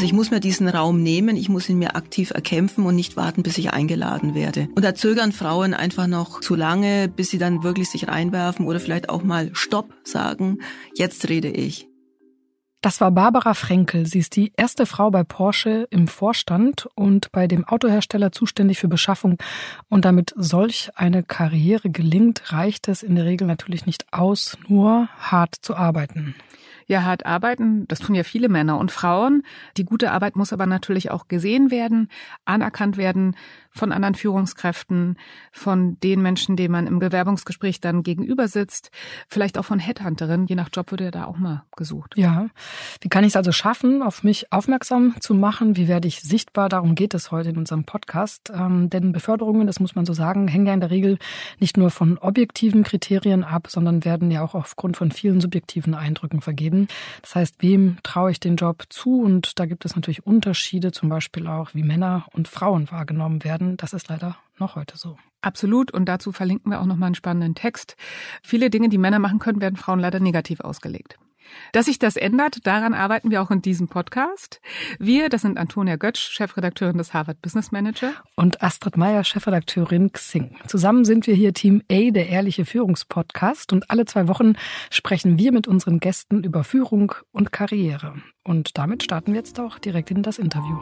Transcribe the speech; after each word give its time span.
Also 0.00 0.06
ich 0.06 0.14
muss 0.14 0.30
mir 0.30 0.40
diesen 0.40 0.66
Raum 0.66 1.02
nehmen, 1.02 1.36
ich 1.36 1.50
muss 1.50 1.68
ihn 1.68 1.78
mir 1.78 1.94
aktiv 1.94 2.30
erkämpfen 2.30 2.86
und 2.86 2.96
nicht 2.96 3.18
warten, 3.18 3.42
bis 3.42 3.58
ich 3.58 3.74
eingeladen 3.74 4.34
werde. 4.34 4.66
Und 4.74 4.82
da 4.82 4.94
zögern 4.94 5.30
Frauen 5.30 5.74
einfach 5.74 6.06
noch 6.06 6.40
zu 6.40 6.54
lange, 6.54 7.06
bis 7.06 7.28
sie 7.28 7.36
dann 7.36 7.62
wirklich 7.62 7.90
sich 7.90 8.08
reinwerfen 8.08 8.66
oder 8.66 8.80
vielleicht 8.80 9.10
auch 9.10 9.22
mal 9.22 9.50
Stopp 9.52 9.92
sagen, 10.02 10.60
jetzt 10.94 11.28
rede 11.28 11.48
ich. 11.48 11.86
Das 12.80 13.02
war 13.02 13.10
Barbara 13.10 13.52
Frenkel. 13.52 14.06
Sie 14.06 14.20
ist 14.20 14.36
die 14.36 14.52
erste 14.56 14.86
Frau 14.86 15.10
bei 15.10 15.22
Porsche 15.22 15.86
im 15.90 16.08
Vorstand 16.08 16.88
und 16.94 17.30
bei 17.30 17.46
dem 17.46 17.68
Autohersteller 17.68 18.32
zuständig 18.32 18.78
für 18.78 18.88
Beschaffung. 18.88 19.36
Und 19.90 20.06
damit 20.06 20.32
solch 20.34 20.88
eine 20.94 21.22
Karriere 21.22 21.90
gelingt, 21.90 22.54
reicht 22.54 22.88
es 22.88 23.02
in 23.02 23.16
der 23.16 23.26
Regel 23.26 23.46
natürlich 23.46 23.84
nicht 23.84 24.10
aus, 24.14 24.56
nur 24.66 25.10
hart 25.18 25.56
zu 25.60 25.76
arbeiten 25.76 26.34
ja 26.90 27.02
hart 27.04 27.24
arbeiten. 27.26 27.86
Das 27.88 28.00
tun 28.00 28.14
ja 28.14 28.24
viele 28.24 28.48
Männer 28.48 28.78
und 28.78 28.90
Frauen. 28.90 29.42
Die 29.76 29.84
gute 29.84 30.12
Arbeit 30.12 30.36
muss 30.36 30.52
aber 30.52 30.66
natürlich 30.66 31.10
auch 31.10 31.28
gesehen 31.28 31.70
werden, 31.70 32.08
anerkannt 32.44 32.96
werden 32.96 33.36
von 33.72 33.92
anderen 33.92 34.14
Führungskräften, 34.14 35.16
von 35.52 35.98
den 36.00 36.22
Menschen, 36.22 36.56
denen 36.56 36.72
man 36.72 36.86
im 36.86 36.98
Bewerbungsgespräch 36.98 37.80
dann 37.80 38.02
gegenüber 38.02 38.48
sitzt, 38.48 38.90
vielleicht 39.28 39.58
auch 39.58 39.64
von 39.64 39.78
Headhunterinnen. 39.78 40.46
Je 40.46 40.56
nach 40.56 40.70
Job 40.72 40.90
würde 40.90 41.04
ja 41.04 41.10
da 41.10 41.24
auch 41.26 41.38
mal 41.38 41.64
gesucht. 41.76 42.14
Ja. 42.16 42.48
Wie 43.00 43.08
kann 43.08 43.22
ich 43.22 43.30
es 43.30 43.36
also 43.36 43.52
schaffen, 43.52 44.02
auf 44.02 44.24
mich 44.24 44.52
aufmerksam 44.52 45.14
zu 45.20 45.34
machen? 45.34 45.76
Wie 45.76 45.86
werde 45.86 46.08
ich 46.08 46.20
sichtbar? 46.20 46.68
Darum 46.68 46.96
geht 46.96 47.14
es 47.14 47.30
heute 47.30 47.50
in 47.50 47.58
unserem 47.58 47.84
Podcast. 47.84 48.50
Ähm, 48.52 48.90
denn 48.90 49.12
Beförderungen, 49.12 49.66
das 49.66 49.78
muss 49.78 49.94
man 49.94 50.04
so 50.04 50.12
sagen, 50.12 50.48
hängen 50.48 50.66
ja 50.66 50.74
in 50.74 50.80
der 50.80 50.90
Regel 50.90 51.18
nicht 51.60 51.76
nur 51.76 51.90
von 51.90 52.18
objektiven 52.18 52.82
Kriterien 52.82 53.44
ab, 53.44 53.68
sondern 53.68 54.04
werden 54.04 54.30
ja 54.32 54.42
auch 54.42 54.54
aufgrund 54.54 54.96
von 54.96 55.12
vielen 55.12 55.40
subjektiven 55.40 55.94
Eindrücken 55.94 56.40
vergeben. 56.40 56.79
Das 57.22 57.34
heißt, 57.34 57.56
wem 57.60 57.98
traue 58.02 58.30
ich 58.30 58.40
den 58.40 58.56
Job 58.56 58.84
zu? 58.88 59.20
Und 59.20 59.58
da 59.58 59.66
gibt 59.66 59.84
es 59.84 59.96
natürlich 59.96 60.26
Unterschiede, 60.26 60.92
zum 60.92 61.08
Beispiel 61.08 61.46
auch, 61.46 61.74
wie 61.74 61.82
Männer 61.82 62.26
und 62.32 62.48
Frauen 62.48 62.90
wahrgenommen 62.90 63.44
werden. 63.44 63.76
Das 63.76 63.92
ist 63.92 64.08
leider 64.08 64.36
noch 64.58 64.76
heute 64.76 64.96
so. 64.96 65.16
Absolut. 65.40 65.90
Und 65.90 66.06
dazu 66.06 66.32
verlinken 66.32 66.70
wir 66.70 66.80
auch 66.80 66.86
nochmal 66.86 67.06
einen 67.06 67.14
spannenden 67.14 67.54
Text. 67.54 67.96
Viele 68.42 68.70
Dinge, 68.70 68.88
die 68.88 68.98
Männer 68.98 69.18
machen 69.18 69.38
können, 69.38 69.60
werden 69.60 69.76
Frauen 69.76 70.00
leider 70.00 70.20
negativ 70.20 70.60
ausgelegt. 70.60 71.18
Dass 71.72 71.86
sich 71.86 71.98
das 71.98 72.16
ändert, 72.16 72.66
daran 72.66 72.94
arbeiten 72.94 73.30
wir 73.30 73.42
auch 73.42 73.50
in 73.50 73.62
diesem 73.62 73.88
Podcast. 73.88 74.60
Wir, 74.98 75.28
das 75.28 75.42
sind 75.42 75.58
Antonia 75.58 75.96
Götsch, 75.96 76.30
Chefredakteurin 76.30 76.98
des 76.98 77.14
Harvard 77.14 77.40
Business 77.42 77.72
Manager. 77.72 78.12
Und 78.36 78.62
Astrid 78.62 78.96
Meyer, 78.96 79.24
Chefredakteurin 79.24 80.12
Xing. 80.12 80.56
Zusammen 80.66 81.04
sind 81.04 81.26
wir 81.26 81.34
hier 81.34 81.54
Team 81.54 81.82
A, 81.90 82.10
der 82.10 82.28
Ehrliche 82.28 82.64
Führungspodcast. 82.64 83.72
Und 83.72 83.90
alle 83.90 84.04
zwei 84.04 84.28
Wochen 84.28 84.54
sprechen 84.90 85.38
wir 85.38 85.52
mit 85.52 85.68
unseren 85.68 86.00
Gästen 86.00 86.44
über 86.44 86.64
Führung 86.64 87.14
und 87.32 87.52
Karriere. 87.52 88.14
Und 88.44 88.78
damit 88.78 89.02
starten 89.02 89.32
wir 89.32 89.40
jetzt 89.40 89.60
auch 89.60 89.78
direkt 89.78 90.10
in 90.10 90.22
das 90.22 90.38
Interview. 90.38 90.78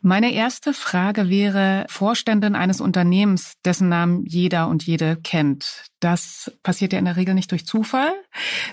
Meine 0.00 0.32
erste 0.32 0.72
Frage 0.72 1.28
wäre 1.28 1.84
Vorständin 1.88 2.54
eines 2.54 2.80
Unternehmens, 2.80 3.54
dessen 3.64 3.88
Namen 3.88 4.24
jeder 4.24 4.68
und 4.68 4.84
jede 4.86 5.16
kennt. 5.16 5.86
Das 5.98 6.52
passiert 6.62 6.92
ja 6.92 7.00
in 7.00 7.04
der 7.04 7.16
Regel 7.16 7.34
nicht 7.34 7.50
durch 7.50 7.66
Zufall. 7.66 8.12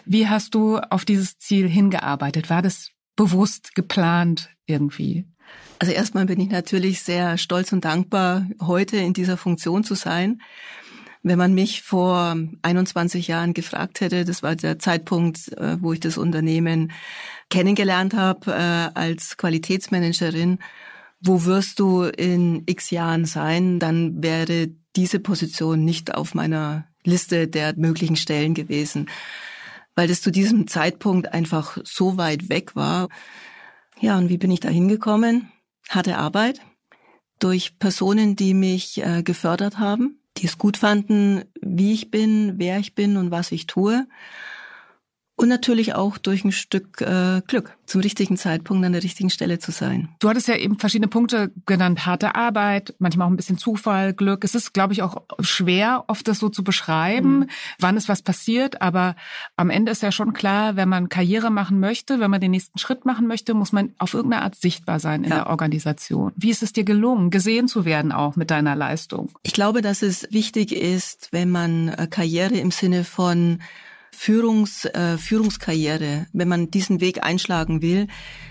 Wie 0.05 0.27
hast 0.27 0.53
du 0.53 0.77
auf 0.77 1.03
dieses 1.03 1.37
Ziel 1.39 1.67
hingearbeitet? 1.67 2.49
War 2.49 2.61
das 2.61 2.91
bewusst 3.15 3.73
geplant 3.73 4.51
irgendwie? 4.67 5.25
Also 5.79 5.93
erstmal 5.93 6.25
bin 6.25 6.39
ich 6.39 6.49
natürlich 6.49 7.01
sehr 7.01 7.37
stolz 7.37 7.71
und 7.73 7.85
dankbar, 7.85 8.47
heute 8.61 8.97
in 8.97 9.13
dieser 9.13 9.37
Funktion 9.37 9.83
zu 9.83 9.95
sein. 9.95 10.41
Wenn 11.23 11.39
man 11.39 11.55
mich 11.55 11.81
vor 11.81 12.37
21 12.61 13.27
Jahren 13.27 13.55
gefragt 13.55 13.99
hätte, 13.99 14.25
das 14.25 14.43
war 14.43 14.55
der 14.55 14.77
Zeitpunkt, 14.77 15.51
äh, 15.57 15.81
wo 15.81 15.91
ich 15.91 15.99
das 15.99 16.19
Unternehmen 16.19 16.91
kennengelernt 17.49 18.13
habe 18.13 18.51
äh, 18.51 18.97
als 18.99 19.35
Qualitätsmanagerin, 19.35 20.59
wo 21.21 21.45
wirst 21.45 21.79
du 21.79 22.03
in 22.03 22.63
x 22.65 22.91
Jahren 22.91 23.25
sein, 23.25 23.79
dann 23.79 24.21
wäre 24.23 24.69
diese 24.95 25.19
Position 25.19 25.83
nicht 25.83 26.13
auf 26.13 26.33
meiner 26.33 26.87
Liste 27.03 27.47
der 27.47 27.75
möglichen 27.77 28.15
Stellen 28.15 28.53
gewesen, 28.53 29.09
weil 29.95 30.07
das 30.07 30.21
zu 30.21 30.31
diesem 30.31 30.67
Zeitpunkt 30.67 31.33
einfach 31.33 31.77
so 31.83 32.17
weit 32.17 32.49
weg 32.49 32.75
war. 32.75 33.09
Ja, 33.99 34.17
und 34.17 34.29
wie 34.29 34.37
bin 34.37 34.51
ich 34.51 34.59
da 34.59 34.69
hingekommen? 34.69 35.51
Harte 35.89 36.17
Arbeit 36.17 36.61
durch 37.39 37.79
Personen, 37.79 38.35
die 38.35 38.53
mich 38.53 39.03
äh, 39.03 39.23
gefördert 39.23 39.77
haben, 39.77 40.19
die 40.37 40.45
es 40.45 40.57
gut 40.57 40.77
fanden, 40.77 41.43
wie 41.61 41.93
ich 41.93 42.11
bin, 42.11 42.53
wer 42.57 42.79
ich 42.79 42.95
bin 42.95 43.17
und 43.17 43.31
was 43.31 43.51
ich 43.51 43.67
tue. 43.67 44.07
Und 45.37 45.49
natürlich 45.49 45.95
auch 45.95 46.17
durch 46.17 46.45
ein 46.45 46.53
Stück 46.53 47.01
äh, 47.01 47.41
Glück, 47.45 47.75
zum 47.85 47.99
richtigen 47.99 48.37
Zeitpunkt 48.37 48.85
an 48.85 48.93
der 48.93 49.03
richtigen 49.03 49.29
Stelle 49.29 49.59
zu 49.59 49.71
sein. 49.71 50.07
Du 50.19 50.29
hattest 50.29 50.47
ja 50.47 50.55
eben 50.55 50.79
verschiedene 50.79 51.09
Punkte 51.09 51.51
genannt. 51.65 52.05
Harte 52.05 52.35
Arbeit, 52.35 52.95
manchmal 52.99 53.27
auch 53.27 53.31
ein 53.31 53.35
bisschen 53.35 53.57
Zufall, 53.57 54.13
Glück. 54.13 54.45
Es 54.45 54.55
ist, 54.55 54.73
glaube 54.73 54.93
ich, 54.93 55.01
auch 55.01 55.23
schwer, 55.41 56.05
oft 56.07 56.27
das 56.29 56.39
so 56.39 56.47
zu 56.47 56.63
beschreiben, 56.63 57.39
mhm. 57.39 57.49
wann 57.79 57.97
ist 57.97 58.07
was 58.07 58.21
passiert. 58.21 58.81
Aber 58.81 59.17
am 59.57 59.69
Ende 59.69 59.91
ist 59.91 60.01
ja 60.01 60.13
schon 60.13 60.31
klar, 60.31 60.77
wenn 60.77 60.87
man 60.87 61.09
Karriere 61.09 61.51
machen 61.51 61.81
möchte, 61.81 62.21
wenn 62.21 62.31
man 62.31 62.39
den 62.39 62.51
nächsten 62.51 62.79
Schritt 62.79 63.03
machen 63.03 63.27
möchte, 63.27 63.53
muss 63.53 63.73
man 63.73 63.93
auf 63.97 64.13
irgendeine 64.13 64.43
Art 64.43 64.55
sichtbar 64.55 65.01
sein 65.01 65.25
in 65.25 65.31
ja. 65.31 65.35
der 65.37 65.47
Organisation. 65.47 66.31
Wie 66.37 66.49
ist 66.49 66.63
es 66.63 66.71
dir 66.71 66.85
gelungen, 66.85 67.29
gesehen 67.29 67.67
zu 67.67 67.83
werden 67.83 68.13
auch 68.13 68.37
mit 68.37 68.51
deiner 68.51 68.75
Leistung? 68.75 69.31
Ich 69.43 69.53
glaube, 69.53 69.81
dass 69.81 70.01
es 70.01 70.27
wichtig 70.31 70.73
ist, 70.73 71.27
wenn 71.31 71.51
man 71.51 71.89
äh, 71.89 72.07
Karriere 72.09 72.55
im 72.55 72.71
Sinne 72.71 73.03
von 73.03 73.59
Führungs, 74.15 74.85
äh, 74.85 75.17
Führungskarriere, 75.17 76.27
wenn 76.33 76.47
man 76.47 76.71
diesen 76.71 77.01
Weg 77.01 77.23
einschlagen 77.23 77.81
will, 77.81 78.07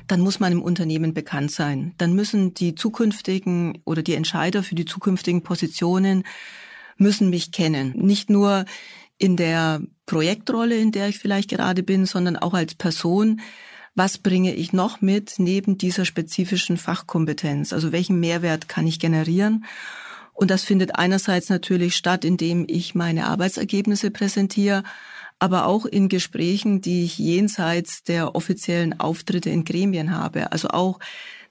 dann 0.06 0.20
muss 0.20 0.38
man 0.38 0.52
im 0.52 0.62
Unternehmen 0.62 1.14
bekannt 1.14 1.50
sein. 1.50 1.94
Dann 1.98 2.14
müssen 2.14 2.54
die 2.54 2.74
zukünftigen 2.74 3.78
oder 3.84 4.02
die 4.02 4.14
Entscheider 4.14 4.62
für 4.62 4.74
die 4.74 4.84
zukünftigen 4.84 5.42
Positionen 5.42 6.24
müssen 6.96 7.30
mich 7.30 7.50
kennen. 7.50 7.94
Nicht 7.96 8.30
nur 8.30 8.66
in 9.18 9.36
der 9.36 9.80
Projektrolle, 10.06 10.76
in 10.76 10.92
der 10.92 11.08
ich 11.08 11.18
vielleicht 11.18 11.50
gerade 11.50 11.82
bin, 11.82 12.06
sondern 12.06 12.36
auch 12.36 12.54
als 12.54 12.74
Person. 12.74 13.40
Was 13.94 14.18
bringe 14.18 14.54
ich 14.54 14.72
noch 14.72 15.00
mit 15.00 15.34
neben 15.38 15.78
dieser 15.78 16.04
spezifischen 16.04 16.76
Fachkompetenz? 16.76 17.72
Also 17.72 17.90
welchen 17.90 18.20
Mehrwert 18.20 18.68
kann 18.68 18.86
ich 18.86 18.98
generieren? 18.98 19.64
Und 20.34 20.50
das 20.50 20.64
findet 20.64 20.96
einerseits 20.96 21.48
natürlich 21.48 21.96
statt, 21.96 22.24
indem 22.24 22.64
ich 22.68 22.94
meine 22.94 23.26
Arbeitsergebnisse 23.26 24.10
präsentiere, 24.10 24.82
aber 25.44 25.66
auch 25.66 25.84
in 25.84 26.08
Gesprächen, 26.08 26.80
die 26.80 27.04
ich 27.04 27.18
jenseits 27.18 28.02
der 28.02 28.34
offiziellen 28.34 28.98
Auftritte 28.98 29.50
in 29.50 29.66
Gremien 29.66 30.16
habe. 30.16 30.52
Also 30.52 30.68
auch 30.68 31.00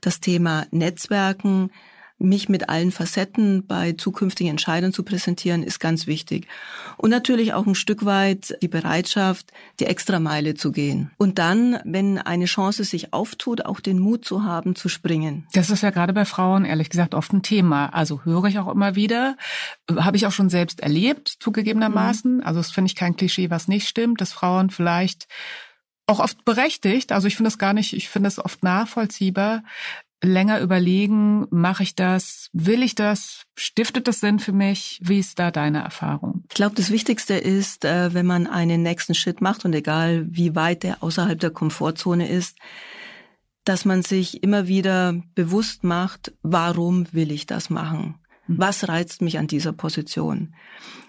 das 0.01 0.19
Thema 0.19 0.65
Netzwerken, 0.71 1.69
mich 2.17 2.49
mit 2.49 2.69
allen 2.69 2.91
Facetten 2.91 3.65
bei 3.65 3.93
zukünftigen 3.93 4.51
Entscheidern 4.51 4.93
zu 4.93 5.03
präsentieren, 5.03 5.63
ist 5.63 5.79
ganz 5.79 6.07
wichtig. 6.07 6.47
Und 6.97 7.09
natürlich 7.09 7.53
auch 7.53 7.65
ein 7.65 7.75
Stück 7.75 8.05
weit 8.05 8.57
die 8.61 8.67
Bereitschaft, 8.67 9.51
die 9.79 9.85
Extrameile 9.85 10.53
zu 10.53 10.71
gehen. 10.71 11.11
Und 11.17 11.39
dann, 11.39 11.79
wenn 11.83 12.17
eine 12.17 12.45
Chance 12.45 12.83
sich 12.83 13.13
auftut, 13.13 13.65
auch 13.65 13.79
den 13.79 13.99
Mut 13.99 14.25
zu 14.25 14.43
haben, 14.43 14.75
zu 14.75 14.89
springen. 14.89 15.47
Das 15.53 15.69
ist 15.69 15.83
ja 15.83 15.89
gerade 15.89 16.13
bei 16.13 16.25
Frauen, 16.25 16.65
ehrlich 16.65 16.89
gesagt, 16.89 17.13
oft 17.15 17.33
ein 17.33 17.43
Thema. 17.43 17.87
Also 17.87 18.23
höre 18.23 18.45
ich 18.45 18.59
auch 18.59 18.71
immer 18.71 18.95
wieder, 18.95 19.35
habe 19.95 20.17
ich 20.17 20.25
auch 20.25 20.31
schon 20.31 20.49
selbst 20.49 20.79
erlebt, 20.79 21.27
zugegebenermaßen. 21.39 22.37
Mhm. 22.37 22.43
Also 22.43 22.59
das 22.59 22.71
finde 22.71 22.87
ich 22.87 22.95
kein 22.95 23.15
Klischee, 23.15 23.49
was 23.49 23.67
nicht 23.67 23.87
stimmt, 23.87 24.21
dass 24.21 24.31
Frauen 24.31 24.69
vielleicht 24.69 25.27
auch 26.05 26.19
oft 26.19 26.43
berechtigt. 26.45 27.11
Also 27.11 27.27
ich 27.27 27.35
finde 27.35 27.47
es 27.47 27.57
gar 27.57 27.73
nicht, 27.73 27.93
ich 27.93 28.09
finde 28.09 28.27
es 28.27 28.39
oft 28.39 28.63
nachvollziehbar, 28.63 29.63
länger 30.23 30.61
überlegen, 30.61 31.47
mache 31.51 31.83
ich 31.83 31.95
das, 31.95 32.49
will 32.53 32.81
ich 32.81 32.95
das, 32.95 33.43
stiftet 33.55 34.07
das 34.07 34.21
Sinn 34.21 34.39
für 34.39 34.53
mich? 34.53 34.99
Wie 35.03 35.19
ist 35.19 35.37
da 35.37 35.51
deine 35.51 35.83
Erfahrung? 35.83 36.43
Ich 36.49 36.55
glaube, 36.55 36.75
das 36.75 36.89
Wichtigste 36.89 37.35
ist, 37.35 37.85
äh, 37.85 38.13
wenn 38.13 38.25
man 38.25 38.47
einen 38.47 38.81
nächsten 38.81 39.13
Schritt 39.13 39.41
macht 39.41 39.65
und 39.65 39.73
egal 39.73 40.25
wie 40.29 40.55
weit 40.55 40.83
der 40.83 41.03
außerhalb 41.03 41.39
der 41.39 41.51
Komfortzone 41.51 42.29
ist, 42.29 42.57
dass 43.65 43.85
man 43.85 44.01
sich 44.01 44.43
immer 44.43 44.67
wieder 44.67 45.21
bewusst 45.35 45.83
macht, 45.83 46.33
warum 46.41 47.05
will 47.11 47.31
ich 47.31 47.45
das 47.45 47.69
machen? 47.69 48.15
Hm. 48.45 48.59
Was 48.59 48.87
reizt 48.87 49.21
mich 49.21 49.37
an 49.37 49.47
dieser 49.47 49.73
Position? 49.73 50.55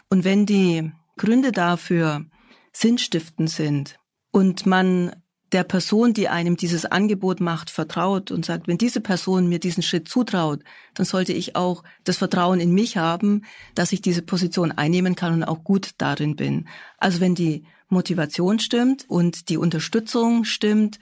Und 0.08 0.24
wenn 0.24 0.46
die 0.46 0.92
Gründe 1.16 1.52
dafür 1.52 2.24
sinnstiftend 2.72 3.50
sind 3.50 3.98
und 4.30 4.66
man 4.66 5.14
der 5.54 5.64
Person, 5.64 6.12
die 6.12 6.28
einem 6.28 6.56
dieses 6.56 6.84
Angebot 6.84 7.40
macht, 7.40 7.70
vertraut 7.70 8.32
und 8.32 8.44
sagt, 8.44 8.66
wenn 8.66 8.76
diese 8.76 9.00
Person 9.00 9.48
mir 9.48 9.60
diesen 9.60 9.84
Schritt 9.84 10.08
zutraut, 10.08 10.60
dann 10.94 11.06
sollte 11.06 11.32
ich 11.32 11.54
auch 11.54 11.84
das 12.02 12.18
Vertrauen 12.18 12.58
in 12.58 12.74
mich 12.74 12.96
haben, 12.96 13.42
dass 13.76 13.92
ich 13.92 14.02
diese 14.02 14.22
Position 14.22 14.72
einnehmen 14.72 15.14
kann 15.14 15.32
und 15.32 15.44
auch 15.44 15.62
gut 15.62 15.92
darin 15.98 16.34
bin. 16.34 16.66
Also 16.98 17.20
wenn 17.20 17.36
die 17.36 17.64
Motivation 17.88 18.58
stimmt 18.58 19.04
und 19.08 19.48
die 19.48 19.56
Unterstützung 19.56 20.44
stimmt, 20.44 20.98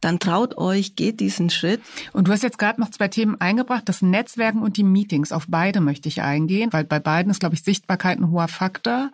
dann 0.00 0.18
traut 0.18 0.56
euch, 0.56 0.96
geht 0.96 1.20
diesen 1.20 1.50
Schritt. 1.50 1.82
Und 2.14 2.26
du 2.26 2.32
hast 2.32 2.42
jetzt 2.42 2.58
gerade 2.58 2.80
noch 2.80 2.90
zwei 2.90 3.08
Themen 3.08 3.38
eingebracht, 3.38 3.86
das 3.86 4.00
Netzwerken 4.00 4.62
und 4.62 4.78
die 4.78 4.82
Meetings. 4.82 5.30
Auf 5.30 5.44
beide 5.46 5.82
möchte 5.82 6.08
ich 6.08 6.22
eingehen, 6.22 6.72
weil 6.72 6.84
bei 6.84 7.00
beiden 7.00 7.30
ist, 7.30 7.40
glaube 7.40 7.54
ich, 7.54 7.62
Sichtbarkeit 7.62 8.18
ein 8.18 8.30
hoher 8.30 8.48
Faktor. 8.48 9.10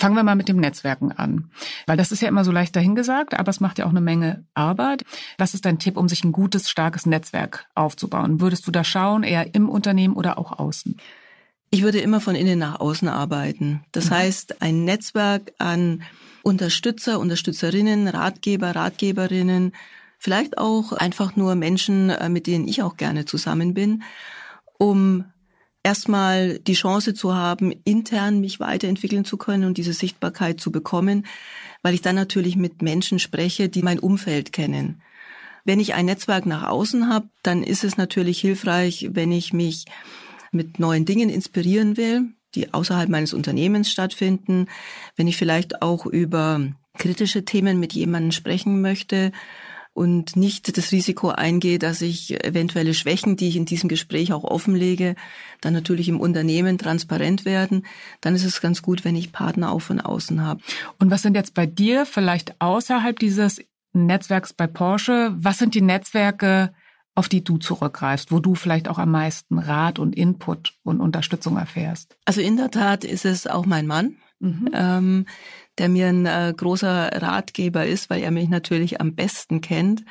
Fangen 0.00 0.16
wir 0.16 0.22
mal 0.22 0.34
mit 0.34 0.48
dem 0.48 0.56
Netzwerken 0.56 1.12
an, 1.12 1.50
weil 1.86 1.98
das 1.98 2.10
ist 2.10 2.22
ja 2.22 2.28
immer 2.28 2.42
so 2.42 2.50
leicht 2.50 2.74
dahingesagt, 2.74 3.38
aber 3.38 3.50
es 3.50 3.60
macht 3.60 3.78
ja 3.78 3.84
auch 3.84 3.90
eine 3.90 4.00
Menge 4.00 4.46
Arbeit. 4.54 5.04
Was 5.36 5.52
ist 5.52 5.66
dein 5.66 5.78
Tipp, 5.78 5.98
um 5.98 6.08
sich 6.08 6.24
ein 6.24 6.32
gutes, 6.32 6.70
starkes 6.70 7.04
Netzwerk 7.04 7.66
aufzubauen? 7.74 8.40
Würdest 8.40 8.66
du 8.66 8.70
da 8.70 8.82
schauen, 8.82 9.24
eher 9.24 9.54
im 9.54 9.68
Unternehmen 9.68 10.14
oder 10.14 10.38
auch 10.38 10.58
außen? 10.58 10.96
Ich 11.70 11.82
würde 11.82 12.00
immer 12.00 12.22
von 12.22 12.34
innen 12.34 12.58
nach 12.58 12.80
außen 12.80 13.08
arbeiten. 13.08 13.84
Das 13.92 14.06
mhm. 14.06 14.14
heißt, 14.14 14.62
ein 14.62 14.86
Netzwerk 14.86 15.52
an 15.58 16.02
Unterstützer, 16.42 17.20
Unterstützerinnen, 17.20 18.08
Ratgeber, 18.08 18.74
Ratgeberinnen, 18.74 19.72
vielleicht 20.18 20.56
auch 20.56 20.92
einfach 20.92 21.36
nur 21.36 21.56
Menschen, 21.56 22.08
äh, 22.08 22.30
mit 22.30 22.46
denen 22.46 22.66
ich 22.66 22.82
auch 22.82 22.96
gerne 22.96 23.26
zusammen 23.26 23.74
bin, 23.74 24.02
um 24.78 25.26
erstmal 25.82 26.58
die 26.58 26.74
Chance 26.74 27.14
zu 27.14 27.34
haben, 27.34 27.72
intern 27.84 28.40
mich 28.40 28.60
weiterentwickeln 28.60 29.24
zu 29.24 29.36
können 29.36 29.64
und 29.64 29.78
diese 29.78 29.92
Sichtbarkeit 29.92 30.60
zu 30.60 30.70
bekommen, 30.70 31.26
weil 31.82 31.94
ich 31.94 32.02
dann 32.02 32.16
natürlich 32.16 32.56
mit 32.56 32.82
Menschen 32.82 33.18
spreche, 33.18 33.68
die 33.68 33.82
mein 33.82 33.98
Umfeld 33.98 34.52
kennen. 34.52 35.00
Wenn 35.64 35.80
ich 35.80 35.94
ein 35.94 36.06
Netzwerk 36.06 36.46
nach 36.46 36.66
außen 36.66 37.08
habe, 37.08 37.28
dann 37.42 37.62
ist 37.62 37.84
es 37.84 37.96
natürlich 37.96 38.40
hilfreich, 38.40 39.10
wenn 39.12 39.32
ich 39.32 39.52
mich 39.52 39.84
mit 40.52 40.78
neuen 40.78 41.04
Dingen 41.04 41.30
inspirieren 41.30 41.96
will, 41.96 42.32
die 42.54 42.72
außerhalb 42.74 43.08
meines 43.08 43.32
Unternehmens 43.32 43.90
stattfinden, 43.90 44.66
wenn 45.16 45.28
ich 45.28 45.36
vielleicht 45.36 45.82
auch 45.82 46.06
über 46.06 46.60
kritische 46.98 47.44
Themen 47.44 47.78
mit 47.78 47.92
jemandem 47.92 48.32
sprechen 48.32 48.80
möchte, 48.80 49.32
und 49.92 50.36
nicht 50.36 50.76
das 50.76 50.92
Risiko 50.92 51.30
eingehe, 51.30 51.78
dass 51.78 52.00
ich 52.00 52.44
eventuelle 52.44 52.94
Schwächen, 52.94 53.36
die 53.36 53.48
ich 53.48 53.56
in 53.56 53.64
diesem 53.64 53.88
Gespräch 53.88 54.32
auch 54.32 54.44
offenlege, 54.44 55.16
dann 55.60 55.72
natürlich 55.72 56.08
im 56.08 56.20
Unternehmen 56.20 56.78
transparent 56.78 57.44
werden, 57.44 57.84
dann 58.20 58.34
ist 58.34 58.44
es 58.44 58.60
ganz 58.60 58.82
gut, 58.82 59.04
wenn 59.04 59.16
ich 59.16 59.32
Partner 59.32 59.72
auch 59.72 59.80
von 59.80 60.00
außen 60.00 60.42
habe. 60.42 60.60
Und 60.98 61.10
was 61.10 61.22
sind 61.22 61.34
jetzt 61.34 61.54
bei 61.54 61.66
dir 61.66 62.06
vielleicht 62.06 62.60
außerhalb 62.60 63.18
dieses 63.18 63.60
Netzwerks 63.92 64.52
bei 64.52 64.66
Porsche? 64.66 65.34
Was 65.36 65.58
sind 65.58 65.74
die 65.74 65.82
Netzwerke, 65.82 66.72
auf 67.14 67.28
die 67.28 67.42
du 67.42 67.58
zurückgreifst, 67.58 68.30
wo 68.30 68.38
du 68.38 68.54
vielleicht 68.54 68.88
auch 68.88 68.98
am 68.98 69.10
meisten 69.10 69.58
Rat 69.58 69.98
und 69.98 70.14
Input 70.14 70.74
und 70.84 71.00
Unterstützung 71.00 71.56
erfährst? 71.56 72.16
Also 72.24 72.40
in 72.40 72.56
der 72.56 72.70
Tat 72.70 73.04
ist 73.04 73.24
es 73.24 73.46
auch 73.46 73.66
mein 73.66 73.86
Mann. 73.86 74.16
Mhm. 74.38 74.70
Ähm, 74.72 75.26
der 75.80 75.88
mir 75.88 76.08
ein 76.08 76.26
äh, 76.26 76.52
großer 76.54 77.10
Ratgeber 77.22 77.86
ist, 77.86 78.10
weil 78.10 78.22
er 78.22 78.30
mich 78.30 78.50
natürlich 78.50 79.00
am 79.00 79.14
besten 79.14 79.62
kennt. 79.62 80.04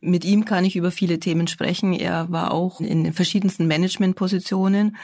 Mit 0.00 0.24
ihm 0.24 0.44
kann 0.44 0.64
ich 0.64 0.76
über 0.76 0.92
viele 0.92 1.18
Themen 1.18 1.48
sprechen. 1.48 1.92
Er 1.92 2.30
war 2.30 2.52
auch 2.52 2.80
in 2.80 3.02
den 3.02 3.12
verschiedensten 3.12 3.66
Managementpositionen 3.66 4.96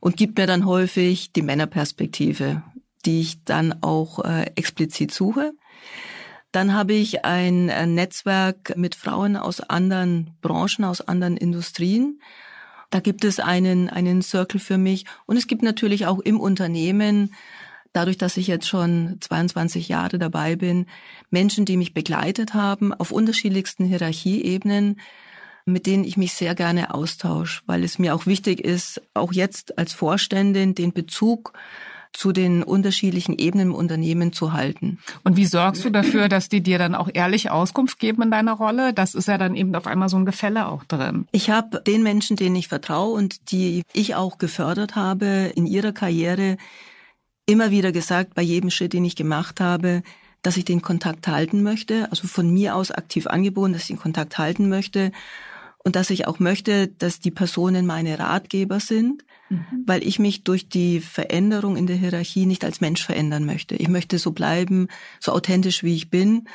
und 0.00 0.16
gibt 0.16 0.36
mir 0.36 0.48
dann 0.48 0.66
häufig 0.66 1.32
die 1.32 1.42
Männerperspektive, 1.42 2.64
die 3.04 3.20
ich 3.20 3.44
dann 3.44 3.82
auch 3.82 4.24
äh, 4.24 4.50
explizit 4.56 5.14
suche. 5.14 5.52
Dann 6.50 6.74
habe 6.74 6.94
ich 6.94 7.24
ein, 7.24 7.70
ein 7.70 7.94
Netzwerk 7.94 8.76
mit 8.76 8.96
Frauen 8.96 9.36
aus 9.36 9.60
anderen 9.60 10.30
Branchen, 10.42 10.84
aus 10.84 11.02
anderen 11.02 11.36
Industrien. 11.36 12.20
Da 12.90 12.98
gibt 12.98 13.24
es 13.24 13.38
einen, 13.38 13.90
einen 13.90 14.22
Circle 14.22 14.58
für 14.58 14.78
mich. 14.78 15.04
Und 15.26 15.36
es 15.36 15.46
gibt 15.46 15.62
natürlich 15.62 16.06
auch 16.06 16.18
im 16.18 16.40
Unternehmen 16.40 17.32
dadurch, 17.96 18.18
dass 18.18 18.36
ich 18.36 18.46
jetzt 18.46 18.68
schon 18.68 19.16
22 19.20 19.88
Jahre 19.88 20.18
dabei 20.18 20.54
bin, 20.54 20.86
Menschen, 21.30 21.64
die 21.64 21.76
mich 21.76 21.94
begleitet 21.94 22.54
haben 22.54 22.92
auf 22.92 23.10
unterschiedlichsten 23.10 23.86
Hierarchieebenen, 23.86 25.00
mit 25.64 25.86
denen 25.86 26.04
ich 26.04 26.16
mich 26.16 26.34
sehr 26.34 26.54
gerne 26.54 26.94
austausche, 26.94 27.62
weil 27.66 27.82
es 27.82 27.98
mir 27.98 28.14
auch 28.14 28.26
wichtig 28.26 28.60
ist, 28.60 29.02
auch 29.14 29.32
jetzt 29.32 29.78
als 29.78 29.92
Vorständin 29.92 30.74
den 30.74 30.92
Bezug 30.92 31.52
zu 32.12 32.32
den 32.32 32.62
unterschiedlichen 32.62 33.36
Ebenen 33.36 33.68
im 33.68 33.74
Unternehmen 33.74 34.32
zu 34.32 34.52
halten. 34.52 34.98
Und 35.24 35.36
wie 35.36 35.44
sorgst 35.44 35.84
du 35.84 35.90
dafür, 35.90 36.28
dass 36.28 36.48
die 36.48 36.62
dir 36.62 36.78
dann 36.78 36.94
auch 36.94 37.10
ehrlich 37.12 37.50
Auskunft 37.50 37.98
geben 37.98 38.22
in 38.22 38.30
deiner 38.30 38.54
Rolle? 38.54 38.94
Das 38.94 39.14
ist 39.14 39.28
ja 39.28 39.38
dann 39.38 39.54
eben 39.54 39.74
auf 39.74 39.86
einmal 39.86 40.08
so 40.08 40.16
ein 40.16 40.24
Gefälle 40.24 40.68
auch 40.68 40.84
drin. 40.84 41.26
Ich 41.32 41.50
habe 41.50 41.82
den 41.82 42.02
Menschen, 42.02 42.36
denen 42.36 42.56
ich 42.56 42.68
vertraue 42.68 43.12
und 43.12 43.50
die 43.50 43.82
ich 43.92 44.14
auch 44.14 44.38
gefördert 44.38 44.96
habe 44.96 45.52
in 45.54 45.66
ihrer 45.66 45.92
Karriere, 45.92 46.56
immer 47.46 47.70
wieder 47.70 47.92
gesagt, 47.92 48.34
bei 48.34 48.42
jedem 48.42 48.70
Schritt, 48.70 48.92
den 48.92 49.04
ich 49.04 49.16
gemacht 49.16 49.60
habe, 49.60 50.02
dass 50.42 50.56
ich 50.56 50.64
den 50.64 50.82
Kontakt 50.82 51.26
halten 51.28 51.62
möchte, 51.62 52.10
also 52.10 52.28
von 52.28 52.52
mir 52.52 52.76
aus 52.76 52.90
aktiv 52.90 53.26
angeboten, 53.26 53.72
dass 53.72 53.82
ich 53.82 53.88
den 53.88 53.98
Kontakt 53.98 54.38
halten 54.38 54.68
möchte 54.68 55.12
und 55.78 55.96
dass 55.96 56.10
ich 56.10 56.26
auch 56.26 56.38
möchte, 56.40 56.88
dass 56.88 57.20
die 57.20 57.30
Personen 57.30 57.86
meine 57.86 58.18
Ratgeber 58.18 58.80
sind, 58.80 59.24
mhm. 59.48 59.84
weil 59.86 60.06
ich 60.06 60.18
mich 60.18 60.44
durch 60.44 60.68
die 60.68 61.00
Veränderung 61.00 61.76
in 61.76 61.86
der 61.86 61.96
Hierarchie 61.96 62.46
nicht 62.46 62.64
als 62.64 62.80
Mensch 62.80 63.04
verändern 63.04 63.44
möchte. 63.44 63.76
Ich 63.76 63.88
möchte 63.88 64.18
so 64.18 64.32
bleiben, 64.32 64.88
so 65.20 65.32
authentisch 65.32 65.82
wie 65.82 65.94
ich 65.94 66.10
bin. 66.10 66.48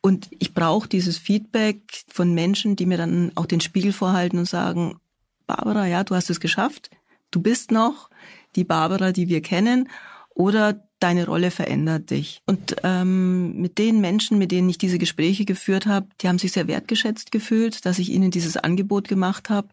Und 0.00 0.28
ich 0.38 0.54
brauche 0.54 0.88
dieses 0.88 1.18
Feedback 1.18 2.04
von 2.08 2.32
Menschen, 2.32 2.76
die 2.76 2.86
mir 2.86 2.98
dann 2.98 3.32
auch 3.34 3.46
den 3.46 3.60
Spiegel 3.60 3.92
vorhalten 3.92 4.38
und 4.38 4.48
sagen, 4.48 5.00
Barbara, 5.46 5.86
ja, 5.86 6.04
du 6.04 6.14
hast 6.14 6.30
es 6.30 6.40
geschafft. 6.40 6.90
Du 7.30 7.40
bist 7.42 7.72
noch 7.72 8.10
die 8.54 8.64
Barbara, 8.64 9.12
die 9.12 9.28
wir 9.28 9.42
kennen 9.42 9.88
oder 10.38 10.80
deine 11.00 11.26
Rolle 11.26 11.50
verändert 11.50 12.10
dich. 12.10 12.42
Und 12.46 12.76
ähm, 12.84 13.60
mit 13.60 13.76
den 13.76 14.00
Menschen, 14.00 14.38
mit 14.38 14.52
denen 14.52 14.68
ich 14.68 14.78
diese 14.78 14.98
Gespräche 14.98 15.44
geführt 15.44 15.86
habe, 15.86 16.06
die 16.20 16.28
haben 16.28 16.38
sich 16.38 16.52
sehr 16.52 16.68
wertgeschätzt 16.68 17.32
gefühlt, 17.32 17.84
dass 17.84 17.98
ich 17.98 18.10
ihnen 18.10 18.30
dieses 18.30 18.56
Angebot 18.56 19.08
gemacht 19.08 19.50
habe. 19.50 19.68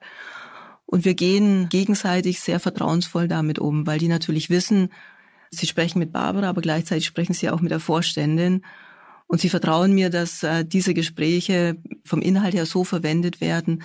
Und 0.87 1.05
wir 1.05 1.13
gehen 1.13 1.69
gegenseitig 1.69 2.39
sehr 2.41 2.59
vertrauensvoll 2.59 3.27
damit 3.27 3.59
um, 3.59 3.85
weil 3.85 3.99
die 3.99 4.07
natürlich 4.07 4.49
wissen, 4.49 4.89
sie 5.51 5.67
sprechen 5.67 5.99
mit 5.99 6.11
Barbara, 6.11 6.49
aber 6.49 6.61
gleichzeitig 6.61 7.05
sprechen 7.05 7.33
sie 7.33 7.51
auch 7.51 7.61
mit 7.61 7.71
der 7.71 7.79
Vorständin. 7.79 8.63
Und 9.27 9.41
sie 9.41 9.49
vertrauen 9.49 9.93
mir, 9.93 10.09
dass 10.09 10.41
äh, 10.41 10.65
diese 10.65 10.95
Gespräche 10.95 11.77
vom 12.03 12.21
Inhalt 12.23 12.55
her 12.55 12.65
so 12.65 12.83
verwendet 12.83 13.39
werden, 13.39 13.83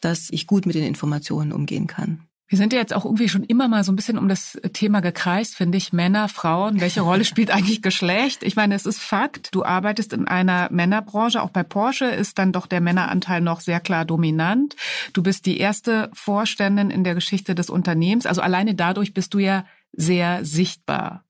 dass 0.00 0.30
ich 0.30 0.46
gut 0.46 0.64
mit 0.64 0.74
den 0.74 0.84
Informationen 0.84 1.52
umgehen 1.52 1.86
kann. 1.86 2.26
Wir 2.46 2.58
sind 2.58 2.74
ja 2.74 2.78
jetzt 2.78 2.92
auch 2.92 3.06
irgendwie 3.06 3.28
schon 3.30 3.42
immer 3.42 3.68
mal 3.68 3.84
so 3.84 3.92
ein 3.92 3.96
bisschen 3.96 4.18
um 4.18 4.28
das 4.28 4.60
Thema 4.74 5.00
gekreist, 5.00 5.56
finde 5.56 5.78
ich. 5.78 5.94
Männer, 5.94 6.28
Frauen, 6.28 6.80
welche 6.80 7.00
Rolle 7.00 7.24
spielt 7.24 7.50
eigentlich 7.50 7.80
Geschlecht? 7.80 8.42
Ich 8.42 8.54
meine, 8.54 8.74
es 8.74 8.84
ist 8.84 9.00
Fakt, 9.00 9.54
du 9.54 9.64
arbeitest 9.64 10.12
in 10.12 10.28
einer 10.28 10.68
Männerbranche. 10.70 11.40
Auch 11.40 11.50
bei 11.50 11.62
Porsche 11.62 12.04
ist 12.04 12.38
dann 12.38 12.52
doch 12.52 12.66
der 12.66 12.82
Männeranteil 12.82 13.40
noch 13.40 13.60
sehr 13.60 13.80
klar 13.80 14.04
dominant. 14.04 14.76
Du 15.14 15.22
bist 15.22 15.46
die 15.46 15.58
erste 15.58 16.10
Vorständin 16.12 16.90
in 16.90 17.02
der 17.02 17.14
Geschichte 17.14 17.54
des 17.54 17.70
Unternehmens. 17.70 18.26
Also 18.26 18.42
alleine 18.42 18.74
dadurch 18.74 19.14
bist 19.14 19.32
du 19.32 19.38
ja 19.38 19.64
sehr 19.92 20.44
sichtbar. 20.44 21.24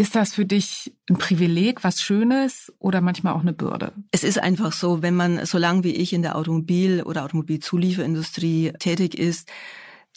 Ist 0.00 0.14
das 0.14 0.32
für 0.32 0.46
dich 0.46 0.94
ein 1.10 1.18
Privileg, 1.18 1.84
was 1.84 2.00
Schönes 2.00 2.72
oder 2.78 3.02
manchmal 3.02 3.34
auch 3.34 3.42
eine 3.42 3.52
Bürde? 3.52 3.92
Es 4.10 4.24
ist 4.24 4.38
einfach 4.38 4.72
so, 4.72 5.02
wenn 5.02 5.14
man 5.14 5.44
so 5.44 5.58
lange 5.58 5.84
wie 5.84 5.94
ich 5.94 6.14
in 6.14 6.22
der 6.22 6.36
Automobil- 6.36 7.02
oder 7.02 7.24
Automobilzulieferindustrie 7.24 8.72
tätig 8.78 9.18
ist, 9.18 9.50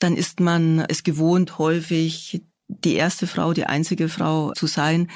dann 0.04 0.16
ist 0.18 0.40
man 0.40 0.80
es 0.90 1.04
gewohnt, 1.04 1.58
häufig 1.58 2.44
die 2.68 2.96
erste 2.96 3.28
Frau, 3.28 3.54
die 3.54 3.66
einzige 3.66 4.10
Frau 4.10 4.52
zu 4.54 4.68
sein. 4.68 5.10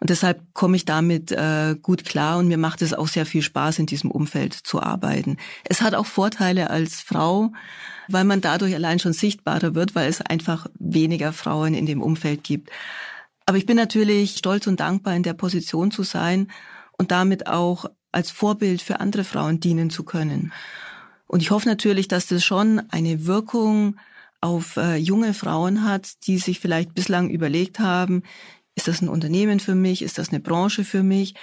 Und 0.00 0.10
deshalb 0.10 0.42
komme 0.54 0.76
ich 0.76 0.84
damit 0.84 1.32
äh, 1.32 1.74
gut 1.80 2.04
klar 2.04 2.38
und 2.38 2.46
mir 2.46 2.58
macht 2.58 2.82
es 2.82 2.94
auch 2.94 3.08
sehr 3.08 3.26
viel 3.26 3.42
Spaß, 3.42 3.80
in 3.80 3.86
diesem 3.86 4.12
Umfeld 4.12 4.54
zu 4.54 4.80
arbeiten. 4.80 5.38
Es 5.64 5.82
hat 5.82 5.94
auch 5.94 6.06
Vorteile 6.06 6.70
als 6.70 7.00
Frau, 7.00 7.52
weil 8.06 8.24
man 8.24 8.40
dadurch 8.40 8.74
allein 8.74 9.00
schon 9.00 9.12
sichtbarer 9.12 9.74
wird, 9.74 9.96
weil 9.96 10.08
es 10.08 10.20
einfach 10.20 10.68
weniger 10.78 11.32
Frauen 11.32 11.74
in 11.74 11.86
dem 11.86 12.00
Umfeld 12.00 12.44
gibt. 12.44 12.70
Aber 13.44 13.58
ich 13.58 13.66
bin 13.66 13.76
natürlich 13.76 14.36
stolz 14.36 14.66
und 14.68 14.78
dankbar, 14.78 15.16
in 15.16 15.24
der 15.24 15.32
Position 15.32 15.90
zu 15.90 16.04
sein 16.04 16.48
und 16.96 17.10
damit 17.10 17.48
auch 17.48 17.86
als 18.12 18.30
Vorbild 18.30 18.82
für 18.82 19.00
andere 19.00 19.24
Frauen 19.24 19.58
dienen 19.58 19.90
zu 19.90 20.04
können. 20.04 20.52
Und 21.26 21.42
ich 21.42 21.50
hoffe 21.50 21.68
natürlich, 21.68 22.08
dass 22.08 22.26
das 22.26 22.44
schon 22.44 22.82
eine 22.90 23.26
Wirkung 23.26 23.96
auf 24.40 24.76
äh, 24.76 24.96
junge 24.96 25.34
Frauen 25.34 25.84
hat, 25.84 26.26
die 26.26 26.38
sich 26.38 26.60
vielleicht 26.60 26.94
bislang 26.94 27.30
überlegt 27.30 27.78
haben, 27.78 28.22
ist 28.74 28.88
das 28.88 29.02
ein 29.02 29.08
Unternehmen 29.08 29.60
für 29.60 29.74
mich, 29.74 30.02
ist 30.02 30.18
das 30.18 30.28
eine 30.28 30.40
Branche 30.40 30.84
für 30.84 31.02
mich, 31.02 31.34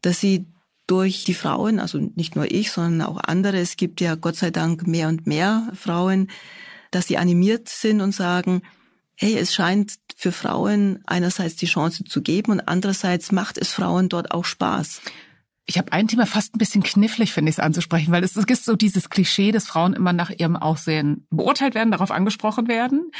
dass 0.00 0.20
sie 0.20 0.46
durch 0.86 1.24
die 1.24 1.34
Frauen, 1.34 1.78
also 1.78 1.98
nicht 1.98 2.34
nur 2.34 2.50
ich, 2.50 2.72
sondern 2.72 3.06
auch 3.06 3.18
andere, 3.22 3.58
es 3.58 3.76
gibt 3.76 4.00
ja 4.00 4.14
Gott 4.14 4.36
sei 4.36 4.50
Dank 4.50 4.86
mehr 4.86 5.08
und 5.08 5.26
mehr 5.26 5.70
Frauen, 5.74 6.30
dass 6.90 7.06
sie 7.06 7.18
animiert 7.18 7.68
sind 7.68 8.00
und 8.00 8.12
sagen, 8.12 8.62
hey, 9.14 9.36
es 9.36 9.54
scheint 9.54 9.98
für 10.16 10.32
Frauen 10.32 11.00
einerseits 11.06 11.56
die 11.56 11.66
Chance 11.66 12.04
zu 12.04 12.22
geben 12.22 12.52
und 12.52 12.60
andererseits 12.60 13.30
macht 13.30 13.58
es 13.58 13.70
Frauen 13.70 14.08
dort 14.08 14.32
auch 14.32 14.44
Spaß. 14.44 15.02
Ich 15.66 15.78
habe 15.78 15.92
ein 15.92 16.08
Thema 16.08 16.26
fast 16.26 16.54
ein 16.54 16.58
bisschen 16.58 16.82
knifflig, 16.82 17.32
finde 17.32 17.50
ich 17.50 17.56
es 17.56 17.60
anzusprechen, 17.60 18.12
weil 18.12 18.24
es, 18.24 18.34
es 18.34 18.46
gibt 18.46 18.62
so 18.62 18.74
dieses 18.74 19.08
Klischee, 19.08 19.52
dass 19.52 19.66
Frauen 19.66 19.92
immer 19.92 20.12
nach 20.12 20.30
ihrem 20.30 20.56
Aussehen 20.56 21.26
beurteilt 21.30 21.74
werden, 21.74 21.92
darauf 21.92 22.10
angesprochen 22.10 22.66
werden. 22.66 23.12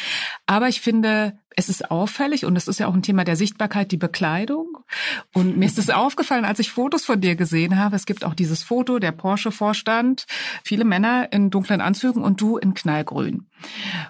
Aber 0.47 0.69
ich 0.69 0.81
finde, 0.81 1.39
es 1.55 1.69
ist 1.69 1.91
auffällig 1.91 2.45
und 2.45 2.57
es 2.57 2.67
ist 2.67 2.81
ja 2.81 2.89
auch 2.89 2.95
ein 2.95 3.03
Thema 3.03 3.25
der 3.25 3.37
Sichtbarkeit, 3.37 3.93
die 3.93 3.97
Bekleidung. 3.97 4.79
Und 5.35 5.59
mir 5.59 5.67
ist 5.67 5.79
es 5.79 5.91
aufgefallen, 5.91 6.45
als 6.45 6.59
ich 6.59 6.71
Fotos 6.71 7.05
von 7.05 7.21
dir 7.21 7.37
gesehen 7.37 7.79
habe. 7.79 7.97
Es 7.97 8.07
gibt 8.07 8.25
auch 8.25 8.35
dieses 8.35 8.63
Foto, 8.63 8.99
der 8.99 9.13
Porsche-Vorstand, 9.13 10.27
viele 10.65 10.85
Männer 10.85 11.33
in 11.33 11.51
dunklen 11.51 11.81
Anzügen 11.81 12.23
und 12.23 12.41
du 12.41 12.57
in 12.57 12.75
Knallgrün. 12.75 13.47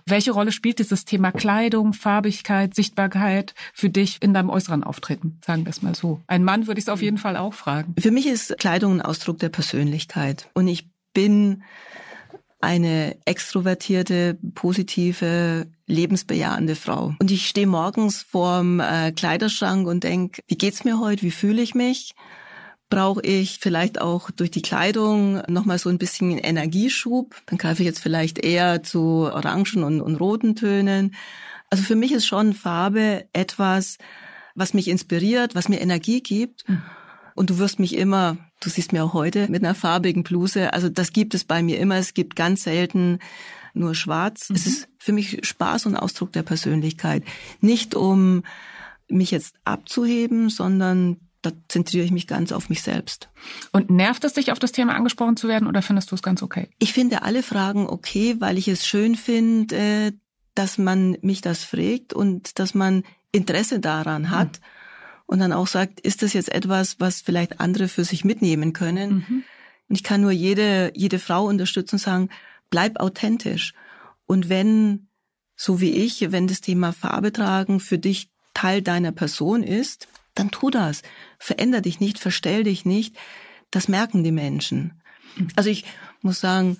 Welche 0.06 0.32
Rolle 0.32 0.52
spielt 0.52 0.78
dieses 0.78 1.04
Thema 1.04 1.32
Kleidung, 1.32 1.92
Farbigkeit, 1.92 2.74
Sichtbarkeit 2.74 3.54
für 3.72 3.90
dich 3.90 4.18
in 4.20 4.34
deinem 4.34 4.50
äußeren 4.50 4.84
Auftreten? 4.84 5.38
Sagen 5.44 5.64
wir 5.64 5.70
es 5.70 5.82
mal 5.82 5.94
so. 5.94 6.20
Ein 6.26 6.44
Mann 6.44 6.66
würde 6.66 6.78
ich 6.78 6.84
es 6.84 6.88
auf 6.88 7.02
jeden 7.02 7.18
Fall 7.18 7.36
auch 7.36 7.54
fragen. 7.54 7.94
Für 7.98 8.10
mich 8.10 8.26
ist 8.26 8.56
Kleidung 8.58 8.94
ein 8.94 9.02
Ausdruck 9.02 9.38
der 9.38 9.48
Persönlichkeit. 9.48 10.48
Und 10.54 10.68
ich 10.68 10.88
bin 11.12 11.62
eine 12.60 13.16
extrovertierte, 13.24 14.38
positive, 14.54 15.66
lebensbejahende 15.86 16.76
Frau. 16.76 17.14
Und 17.18 17.30
ich 17.30 17.48
stehe 17.48 17.66
morgens 17.66 18.22
vorm 18.22 18.80
äh, 18.80 19.12
Kleiderschrank 19.12 19.86
und 19.86 20.04
denk, 20.04 20.40
wie 20.46 20.56
geht's 20.56 20.84
mir 20.84 21.00
heute? 21.00 21.22
Wie 21.22 21.30
fühle 21.30 21.62
ich 21.62 21.74
mich? 21.74 22.14
Brauche 22.90 23.22
ich 23.22 23.58
vielleicht 23.60 24.00
auch 24.00 24.30
durch 24.32 24.50
die 24.50 24.62
Kleidung 24.62 25.42
nochmal 25.48 25.78
so 25.78 25.88
ein 25.88 25.98
bisschen 25.98 26.36
Energieschub? 26.38 27.36
Dann 27.46 27.56
greife 27.56 27.82
ich 27.82 27.86
jetzt 27.86 28.00
vielleicht 28.00 28.38
eher 28.38 28.82
zu 28.82 29.30
orangen 29.32 29.84
und, 29.84 30.00
und 30.00 30.16
roten 30.16 30.56
Tönen. 30.56 31.14
Also 31.70 31.84
für 31.84 31.94
mich 31.94 32.12
ist 32.12 32.26
schon 32.26 32.52
Farbe 32.52 33.26
etwas, 33.32 33.96
was 34.56 34.74
mich 34.74 34.88
inspiriert, 34.88 35.54
was 35.54 35.68
mir 35.68 35.80
Energie 35.80 36.20
gibt. 36.20 36.68
Mhm. 36.68 36.82
Und 37.36 37.50
du 37.50 37.58
wirst 37.58 37.78
mich 37.78 37.96
immer, 37.96 38.36
du 38.60 38.68
siehst 38.68 38.92
mir 38.92 39.04
auch 39.04 39.14
heute 39.14 39.48
mit 39.48 39.62
einer 39.62 39.76
farbigen 39.76 40.24
Bluse, 40.24 40.72
also 40.72 40.88
das 40.88 41.12
gibt 41.12 41.34
es 41.34 41.44
bei 41.44 41.62
mir 41.62 41.78
immer. 41.78 41.96
Es 41.96 42.12
gibt 42.12 42.34
ganz 42.36 42.64
selten 42.64 43.20
nur 43.72 43.94
schwarz. 43.94 44.50
Mhm. 44.50 44.56
Es 44.56 44.66
ist 44.66 44.88
für 44.98 45.12
mich 45.12 45.46
Spaß 45.46 45.86
und 45.86 45.96
Ausdruck 45.96 46.32
der 46.32 46.42
Persönlichkeit. 46.42 47.22
Nicht 47.60 47.94
um 47.94 48.42
mich 49.08 49.30
jetzt 49.30 49.54
abzuheben, 49.64 50.50
sondern 50.50 51.18
da 51.42 51.52
zentriere 51.68 52.04
ich 52.04 52.10
mich 52.10 52.26
ganz 52.26 52.52
auf 52.52 52.68
mich 52.68 52.82
selbst. 52.82 53.30
Und 53.72 53.90
nervt 53.90 54.24
es 54.24 54.34
dich, 54.34 54.52
auf 54.52 54.58
das 54.58 54.72
Thema 54.72 54.94
angesprochen 54.94 55.36
zu 55.36 55.48
werden 55.48 55.66
oder 55.66 55.82
findest 55.82 56.10
du 56.10 56.14
es 56.14 56.22
ganz 56.22 56.42
okay? 56.42 56.68
Ich 56.78 56.92
finde 56.92 57.22
alle 57.22 57.42
Fragen 57.42 57.86
okay, 57.86 58.36
weil 58.40 58.58
ich 58.58 58.68
es 58.68 58.86
schön 58.86 59.14
finde, 59.16 60.12
dass 60.54 60.78
man 60.78 61.16
mich 61.22 61.40
das 61.40 61.64
fragt 61.64 62.12
und 62.12 62.58
dass 62.58 62.74
man 62.74 63.04
Interesse 63.32 63.80
daran 63.80 64.30
hat. 64.30 64.60
Mhm 64.60 64.64
und 65.30 65.38
dann 65.38 65.52
auch 65.52 65.68
sagt, 65.68 66.00
ist 66.00 66.24
das 66.24 66.32
jetzt 66.32 66.50
etwas, 66.50 66.98
was 66.98 67.20
vielleicht 67.20 67.60
andere 67.60 67.86
für 67.86 68.02
sich 68.02 68.24
mitnehmen 68.24 68.72
können? 68.72 69.24
Mhm. 69.28 69.44
Und 69.88 69.94
ich 69.94 70.02
kann 70.02 70.22
nur 70.22 70.32
jede, 70.32 70.90
jede 70.96 71.20
Frau 71.20 71.46
unterstützen 71.46 71.94
und 71.94 72.00
sagen, 72.00 72.30
bleib 72.68 72.98
authentisch. 72.98 73.72
Und 74.26 74.48
wenn, 74.48 75.06
so 75.54 75.80
wie 75.80 75.92
ich, 75.92 76.32
wenn 76.32 76.48
das 76.48 76.62
Thema 76.62 76.92
Farbe 76.92 77.32
tragen 77.32 77.78
für 77.78 77.96
dich 77.96 78.28
Teil 78.54 78.82
deiner 78.82 79.12
Person 79.12 79.62
ist, 79.62 80.08
dann 80.40 80.50
tu 80.50 80.70
das. 80.70 81.02
Veränder 81.38 81.80
dich 81.80 82.00
nicht, 82.00 82.18
verstell 82.18 82.64
dich 82.64 82.84
nicht. 82.84 83.16
Das 83.70 83.88
merken 83.88 84.24
die 84.24 84.32
Menschen. 84.32 85.00
Also 85.54 85.70
ich 85.70 85.84
muss 86.22 86.40
sagen, 86.40 86.78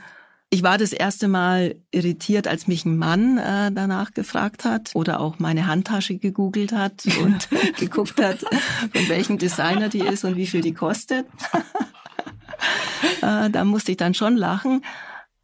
ich 0.52 0.64
war 0.64 0.78
das 0.78 0.92
erste 0.92 1.28
Mal 1.28 1.76
irritiert, 1.92 2.48
als 2.48 2.66
mich 2.66 2.84
ein 2.84 2.96
Mann 2.96 3.38
äh, 3.38 3.70
danach 3.70 4.12
gefragt 4.12 4.64
hat 4.64 4.90
oder 4.94 5.20
auch 5.20 5.38
meine 5.38 5.68
Handtasche 5.68 6.16
gegoogelt 6.16 6.72
hat 6.72 7.04
und 7.22 7.48
geguckt 7.78 8.20
hat, 8.20 8.40
von 8.40 9.08
welchem 9.08 9.38
Designer 9.38 9.88
die 9.88 10.00
ist 10.00 10.24
und 10.24 10.34
wie 10.36 10.48
viel 10.48 10.60
die 10.60 10.74
kostet. 10.74 11.26
äh, 13.22 13.48
da 13.48 13.64
musste 13.64 13.92
ich 13.92 13.96
dann 13.96 14.14
schon 14.14 14.36
lachen. 14.36 14.82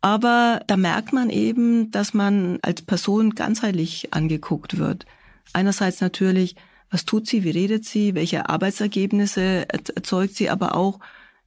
Aber 0.00 0.60
da 0.66 0.76
merkt 0.76 1.12
man 1.12 1.30
eben, 1.30 1.90
dass 1.92 2.14
man 2.14 2.58
als 2.62 2.82
Person 2.82 3.34
ganzheitlich 3.34 4.12
angeguckt 4.12 4.78
wird. 4.78 5.06
Einerseits 5.52 6.00
natürlich, 6.00 6.56
was 6.90 7.04
tut 7.04 7.26
sie, 7.26 7.44
wie 7.44 7.50
redet 7.50 7.84
sie, 7.84 8.14
welche 8.14 8.48
Arbeitsergebnisse 8.48 9.68
erzeugt 9.68 10.36
sie, 10.36 10.50
aber 10.50 10.74
auch, 10.74 11.00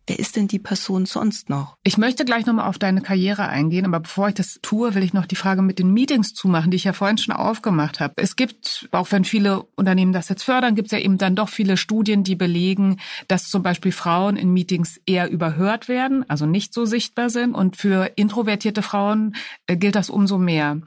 wer 0.10 0.20
ist 0.20 0.36
denn 0.36 0.48
die 0.48 0.60
Person 0.60 1.06
sonst 1.06 1.50
noch? 1.50 1.78
Ich 1.84 1.98
möchte 1.98 2.26
gleich 2.26 2.48
nochmal 2.48 2.68
auf 2.68 2.80
deine 2.80 3.02
Karriere 3.02 3.48
eingehen, 3.48 3.86
aber 3.86 4.00
bevor 4.00 4.28
ich 4.30 4.34
das 4.34 4.60
tue, 4.62 4.96
will 4.96 5.04
ich 5.04 5.14
noch 5.14 5.28
die 5.28 5.36
Frage 5.36 5.62
mit 5.62 5.78
den 5.78 5.94
Meetings 5.94 6.34
zumachen, 6.34 6.72
die 6.72 6.78
ich 6.78 6.84
ja 6.84 6.94
vorhin 6.94 7.20
schon 7.20 7.36
aufgemacht 7.36 8.00
habe. 8.00 8.16
Es 8.18 8.36
gibt, 8.36 8.90
auch 8.92 9.12
wenn 9.12 9.24
viele 9.24 9.64
Unternehmen 9.76 10.12
das 10.12 10.28
jetzt 10.28 10.44
fördern, 10.44 10.74
gibt 10.74 10.88
es 10.88 10.92
ja 10.92 10.98
eben 10.98 11.20
dann 11.20 11.36
doch 11.36 11.48
viele 11.48 11.78
Studien, 11.78 12.24
die 12.24 12.36
belegen, 12.36 13.00
dass 13.28 13.50
zum 13.50 13.62
Beispiel 13.62 13.92
Frauen 13.92 14.36
in 14.36 14.52
Meetings 14.52 15.00
eher 15.06 15.30
überhört 15.30 15.88
werden, 15.88 16.26
also 16.28 16.48
nicht 16.48 16.74
so 16.74 16.86
sichtbar 16.86 17.30
sind. 17.30 17.54
Und 17.54 17.78
für 17.78 18.12
introvertierte 18.16 18.82
Frauen 18.82 19.36
äh, 19.68 19.78
gilt 19.78 19.96
das 19.96 20.10
umso 20.10 20.40
mehr. 20.40 20.82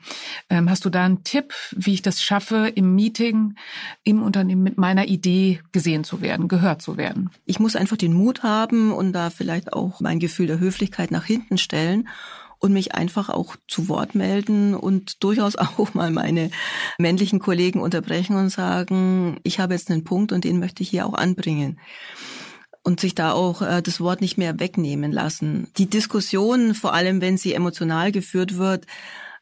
Ähm, 0.50 0.68
hast 0.68 0.84
du 0.84 0.90
da 0.90 1.04
einen 1.04 1.22
Tipp, 1.22 1.54
wie 1.70 1.94
ich 1.94 2.02
das 2.02 2.20
schaffe, 2.20 2.72
im 2.74 2.96
Meeting, 2.96 3.54
im 4.02 4.20
Unternehmen 4.20 4.64
mit 4.64 4.78
meiner 4.78 5.06
Idee 5.06 5.60
gesehen 5.70 6.02
zu 6.02 6.20
werden, 6.20 6.48
gehört 6.48 6.82
zu 6.82 6.96
werden? 6.96 7.30
Ich 7.46 7.60
muss 7.60 7.76
einfach 7.76 7.96
den 7.96 8.14
Mut 8.14 8.42
haben 8.42 8.90
und 8.90 9.11
da 9.12 9.30
vielleicht 9.30 9.72
auch 9.72 10.00
mein 10.00 10.18
Gefühl 10.18 10.46
der 10.46 10.58
Höflichkeit 10.58 11.10
nach 11.10 11.24
hinten 11.24 11.58
stellen 11.58 12.08
und 12.58 12.72
mich 12.72 12.94
einfach 12.94 13.28
auch 13.28 13.56
zu 13.66 13.88
Wort 13.88 14.14
melden 14.14 14.74
und 14.74 15.22
durchaus 15.24 15.56
auch 15.56 15.94
mal 15.94 16.10
meine 16.10 16.50
männlichen 16.98 17.40
Kollegen 17.40 17.80
unterbrechen 17.80 18.36
und 18.36 18.50
sagen, 18.50 19.38
ich 19.42 19.58
habe 19.58 19.74
jetzt 19.74 19.90
einen 19.90 20.04
Punkt 20.04 20.32
und 20.32 20.44
den 20.44 20.58
möchte 20.58 20.82
ich 20.82 20.90
hier 20.90 21.06
auch 21.06 21.14
anbringen 21.14 21.78
und 22.84 23.00
sich 23.00 23.14
da 23.14 23.32
auch 23.32 23.62
äh, 23.62 23.82
das 23.82 24.00
Wort 24.00 24.20
nicht 24.20 24.38
mehr 24.38 24.58
wegnehmen 24.58 25.12
lassen. 25.12 25.68
Die 25.76 25.88
Diskussion, 25.88 26.74
vor 26.74 26.94
allem 26.94 27.20
wenn 27.20 27.36
sie 27.36 27.54
emotional 27.54 28.12
geführt 28.12 28.56
wird, 28.56 28.86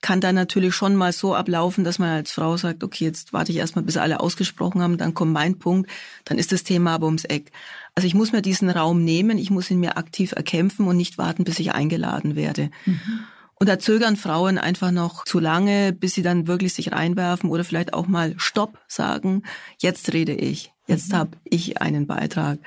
kann 0.00 0.20
dann 0.20 0.34
natürlich 0.34 0.74
schon 0.74 0.96
mal 0.96 1.12
so 1.12 1.34
ablaufen, 1.34 1.84
dass 1.84 1.98
man 1.98 2.08
als 2.08 2.32
Frau 2.32 2.56
sagt, 2.56 2.82
okay, 2.82 3.04
jetzt 3.04 3.32
warte 3.32 3.52
ich 3.52 3.58
erstmal, 3.58 3.84
bis 3.84 3.96
alle 3.96 4.20
ausgesprochen 4.20 4.82
haben, 4.82 4.96
dann 4.96 5.14
kommt 5.14 5.32
mein 5.32 5.58
Punkt, 5.58 5.90
dann 6.24 6.38
ist 6.38 6.52
das 6.52 6.64
Thema 6.64 6.94
aber 6.94 7.06
ums 7.06 7.24
Eck. 7.24 7.52
Also 7.94 8.06
ich 8.06 8.14
muss 8.14 8.32
mir 8.32 8.42
diesen 8.42 8.70
Raum 8.70 9.04
nehmen, 9.04 9.36
ich 9.36 9.50
muss 9.50 9.70
ihn 9.70 9.80
mir 9.80 9.96
aktiv 9.98 10.32
erkämpfen 10.32 10.86
und 10.86 10.96
nicht 10.96 11.18
warten, 11.18 11.44
bis 11.44 11.58
ich 11.58 11.72
eingeladen 11.72 12.34
werde. 12.34 12.70
Mhm. 12.86 13.20
Und 13.54 13.68
da 13.68 13.78
zögern 13.78 14.16
Frauen 14.16 14.56
einfach 14.56 14.90
noch 14.90 15.26
zu 15.26 15.38
lange, 15.38 15.92
bis 15.92 16.14
sie 16.14 16.22
dann 16.22 16.46
wirklich 16.46 16.72
sich 16.72 16.92
reinwerfen 16.92 17.50
oder 17.50 17.62
vielleicht 17.62 17.92
auch 17.92 18.06
mal 18.06 18.34
Stopp 18.38 18.78
sagen. 18.88 19.42
Jetzt 19.78 20.14
rede 20.14 20.32
ich. 20.32 20.72
Jetzt 20.86 21.12
mhm. 21.12 21.16
habe 21.16 21.30
ich 21.44 21.82
einen 21.82 22.06
Beitrag. 22.06 22.58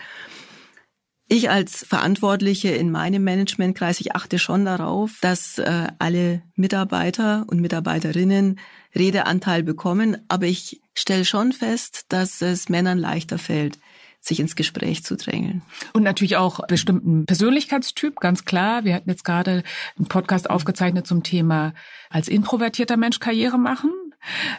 Ich 1.29 1.49
als 1.49 1.85
Verantwortliche 1.85 2.69
in 2.69 2.91
meinem 2.91 3.23
Managementkreis, 3.23 4.01
ich 4.01 4.15
achte 4.15 4.39
schon 4.39 4.65
darauf, 4.65 5.17
dass 5.21 5.57
äh, 5.57 5.87
alle 5.97 6.43
Mitarbeiter 6.55 7.45
und 7.47 7.61
Mitarbeiterinnen 7.61 8.59
Redeanteil 8.93 9.63
bekommen. 9.63 10.17
Aber 10.27 10.45
ich 10.45 10.81
stelle 10.93 11.25
schon 11.25 11.53
fest, 11.53 12.05
dass 12.09 12.41
es 12.41 12.69
Männern 12.69 12.97
leichter 12.97 13.37
fällt, 13.37 13.79
sich 14.19 14.39
ins 14.39 14.55
Gespräch 14.55 15.03
zu 15.03 15.15
drängeln. 15.15 15.61
Und 15.93 16.03
natürlich 16.03 16.35
auch 16.37 16.59
bestimmten 16.67 17.25
Persönlichkeitstyp, 17.25 18.19
ganz 18.19 18.45
klar. 18.45 18.83
Wir 18.83 18.93
hatten 18.93 19.09
jetzt 19.09 19.23
gerade 19.23 19.63
einen 19.97 20.07
Podcast 20.07 20.49
aufgezeichnet 20.49 21.07
zum 21.07 21.23
Thema 21.23 21.73
als 22.09 22.27
introvertierter 22.27 22.97
Mensch 22.97 23.19
Karriere 23.19 23.57
machen. 23.57 23.91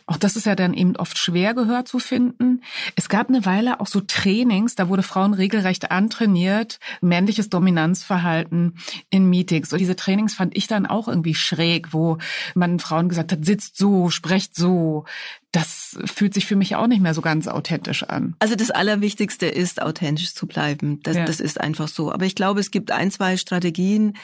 Auch 0.06 0.16
das 0.16 0.36
ist 0.36 0.46
ja 0.46 0.54
dann 0.54 0.74
eben 0.74 0.96
oft 0.96 1.18
schwer 1.18 1.54
Gehör 1.54 1.84
zu 1.84 1.98
finden. 1.98 2.62
Es 2.96 3.08
gab 3.08 3.28
eine 3.28 3.44
Weile 3.46 3.80
auch 3.80 3.86
so 3.86 4.00
Trainings, 4.00 4.74
da 4.74 4.88
wurde 4.88 5.02
Frauen 5.02 5.34
regelrecht 5.34 5.90
antrainiert, 5.90 6.78
männliches 7.00 7.48
Dominanzverhalten 7.48 8.78
in 9.10 9.28
Meetings. 9.28 9.72
Und 9.72 9.78
diese 9.78 9.96
Trainings 9.96 10.34
fand 10.34 10.56
ich 10.56 10.66
dann 10.66 10.86
auch 10.86 11.08
irgendwie 11.08 11.34
schräg, 11.34 11.92
wo 11.92 12.18
man 12.54 12.78
Frauen 12.78 13.08
gesagt 13.08 13.32
hat, 13.32 13.44
sitzt 13.44 13.76
so, 13.76 14.10
sprecht 14.10 14.54
so, 14.54 15.04
das 15.52 15.96
fühlt 16.04 16.34
sich 16.34 16.46
für 16.46 16.56
mich 16.56 16.74
auch 16.74 16.88
nicht 16.88 17.00
mehr 17.00 17.14
so 17.14 17.22
ganz 17.22 17.46
authentisch 17.46 18.02
an. 18.02 18.34
Also 18.40 18.56
das 18.56 18.70
Allerwichtigste 18.70 19.46
ist, 19.46 19.80
authentisch 19.80 20.34
zu 20.34 20.46
bleiben. 20.46 21.00
Das, 21.04 21.16
ja. 21.16 21.24
das 21.24 21.40
ist 21.40 21.60
einfach 21.60 21.88
so. 21.88 22.12
Aber 22.12 22.26
ich 22.26 22.34
glaube, 22.34 22.60
es 22.60 22.70
gibt 22.72 22.90
ein, 22.90 23.10
zwei 23.10 23.36
Strategien, 23.36 24.16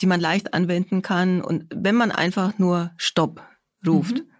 die 0.00 0.06
man 0.06 0.20
leicht 0.20 0.54
anwenden 0.54 1.02
kann. 1.02 1.42
Und 1.42 1.66
wenn 1.74 1.94
man 1.94 2.10
einfach 2.10 2.58
nur 2.58 2.92
Stopp 2.96 3.42
ruft 3.86 4.16
mhm. 4.16 4.31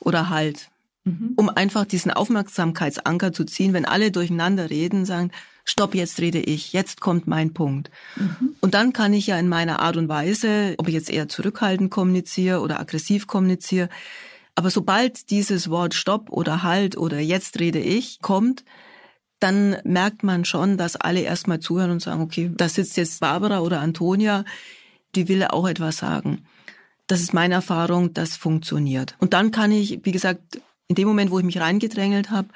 Oder 0.00 0.28
Halt, 0.28 0.70
mhm. 1.04 1.32
um 1.36 1.48
einfach 1.48 1.84
diesen 1.84 2.10
Aufmerksamkeitsanker 2.10 3.32
zu 3.32 3.44
ziehen, 3.44 3.72
wenn 3.72 3.84
alle 3.84 4.10
durcheinander 4.10 4.70
reden, 4.70 5.04
sagen, 5.04 5.30
Stopp, 5.64 5.94
jetzt 5.94 6.18
rede 6.20 6.40
ich, 6.40 6.72
jetzt 6.72 7.00
kommt 7.00 7.26
mein 7.26 7.52
Punkt. 7.52 7.90
Mhm. 8.16 8.54
Und 8.60 8.74
dann 8.74 8.94
kann 8.94 9.12
ich 9.12 9.26
ja 9.26 9.38
in 9.38 9.48
meiner 9.48 9.80
Art 9.80 9.98
und 9.98 10.08
Weise, 10.08 10.74
ob 10.78 10.88
ich 10.88 10.94
jetzt 10.94 11.10
eher 11.10 11.28
zurückhaltend 11.28 11.90
kommuniziere 11.90 12.60
oder 12.60 12.80
aggressiv 12.80 13.26
kommuniziere, 13.26 13.90
aber 14.58 14.70
sobald 14.70 15.30
dieses 15.30 15.70
Wort 15.70 15.94
Stopp 15.94 16.30
oder 16.32 16.64
Halt 16.64 16.96
oder 16.96 17.20
jetzt 17.20 17.60
rede 17.60 17.78
ich 17.78 18.20
kommt, 18.20 18.64
dann 19.38 19.76
merkt 19.84 20.24
man 20.24 20.44
schon, 20.44 20.76
dass 20.76 20.96
alle 20.96 21.20
erstmal 21.20 21.60
zuhören 21.60 21.92
und 21.92 22.02
sagen, 22.02 22.22
okay, 22.22 22.50
da 22.56 22.68
sitzt 22.68 22.96
jetzt 22.96 23.20
Barbara 23.20 23.60
oder 23.60 23.78
Antonia, 23.80 24.44
die 25.14 25.28
will 25.28 25.44
auch 25.44 25.68
etwas 25.68 25.98
sagen. 25.98 26.44
Das 27.08 27.20
ist 27.20 27.34
meine 27.34 27.54
Erfahrung, 27.54 28.14
das 28.14 28.36
funktioniert. 28.36 29.16
Und 29.18 29.32
dann 29.32 29.50
kann 29.50 29.72
ich, 29.72 30.00
wie 30.04 30.12
gesagt, 30.12 30.60
in 30.88 30.94
dem 30.94 31.08
Moment, 31.08 31.30
wo 31.30 31.38
ich 31.38 31.44
mich 31.44 31.60
reingedrängelt 31.60 32.30
habe, 32.30 32.48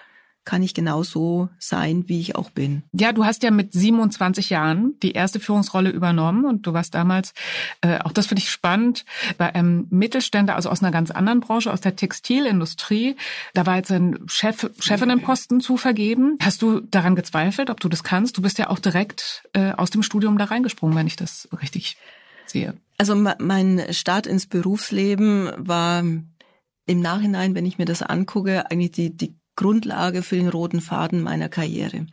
kann 0.45 0.63
ich 0.63 0.75
genau 0.75 1.03
so 1.03 1.49
sein, 1.59 2.09
wie 2.09 2.21
ich 2.21 2.35
auch 2.35 2.51
bin. 2.51 2.83
Ja, 2.93 3.13
du 3.13 3.25
hast 3.25 3.43
ja 3.45 3.51
mit 3.51 3.73
27 3.73 4.51
Jahren 4.51 4.99
die 5.01 5.13
erste 5.13 5.39
Führungsrolle 5.39 5.91
übernommen 5.91 6.45
und 6.45 6.67
du 6.67 6.73
warst 6.73 6.95
damals, 6.95 7.33
äh, 7.81 8.01
auch 8.01 8.13
das 8.13 8.27
finde 8.27 8.43
ich 8.43 8.51
spannend, 8.51 9.05
bei 9.39 9.55
einem 9.55 9.87
Mittelständler, 9.91 10.57
also 10.57 10.69
aus 10.69 10.83
einer 10.83 10.91
ganz 10.91 11.11
anderen 11.11 11.41
Branche, 11.41 11.73
aus 11.73 11.81
der 11.81 11.95
Textilindustrie. 11.95 13.17
Da 13.55 13.67
war 13.67 13.77
jetzt 13.77 13.93
ein 13.93 14.19
Chef, 14.27 14.69
Chefinnenposten 14.81 15.61
zu 15.61 15.77
vergeben. 15.77 16.37
Hast 16.43 16.61
du 16.61 16.81
daran 16.81 17.15
gezweifelt, 17.15 17.71
ob 17.71 17.79
du 17.79 17.89
das 17.89 18.03
kannst? 18.03 18.37
Du 18.37 18.43
bist 18.43 18.59
ja 18.59 18.69
auch 18.69 18.81
direkt 18.81 19.45
äh, 19.53 19.73
aus 19.73 19.91
dem 19.91 20.03
Studium 20.03 20.39
da 20.39 20.45
reingesprungen, 20.45 20.97
wenn 20.97 21.07
ich 21.07 21.17
das 21.17 21.49
richtig 21.63 21.97
sehe. 22.47 22.75
Also 22.99 23.15
mein 23.15 23.87
Start 23.91 24.27
ins 24.27 24.47
Berufsleben 24.47 25.51
war 25.57 26.01
im 26.01 27.01
Nachhinein, 27.01 27.55
wenn 27.55 27.67
ich 27.67 27.79
mir 27.79 27.85
das 27.85 28.03
angucke, 28.03 28.71
eigentlich 28.71 28.93
die, 28.93 29.17
die 29.17 29.35
Grundlage 29.57 30.23
für 30.23 30.37
den 30.37 30.49
roten 30.49 30.81
Faden 30.81 31.23
meiner 31.23 31.49
Karriere. 31.49 32.07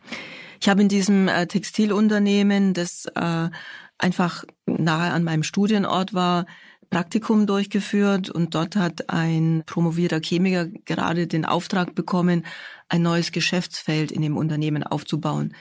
Ich 0.60 0.68
habe 0.68 0.82
in 0.82 0.88
diesem 0.88 1.28
äh, 1.28 1.46
Textilunternehmen, 1.46 2.74
das 2.74 3.06
äh, 3.14 3.48
einfach 3.98 4.44
nahe 4.66 5.12
an 5.12 5.24
meinem 5.24 5.42
Studienort 5.42 6.12
war, 6.12 6.46
Praktikum 6.90 7.46
durchgeführt 7.46 8.30
und 8.30 8.54
dort 8.54 8.74
hat 8.74 9.10
ein 9.10 9.62
promovierter 9.64 10.20
Chemiker 10.20 10.66
gerade 10.66 11.28
den 11.28 11.44
Auftrag 11.44 11.94
bekommen, 11.94 12.44
ein 12.88 13.02
neues 13.02 13.30
Geschäftsfeld 13.30 14.10
in 14.10 14.22
dem 14.22 14.36
Unternehmen 14.36 14.82
aufzubauen. 14.82 15.54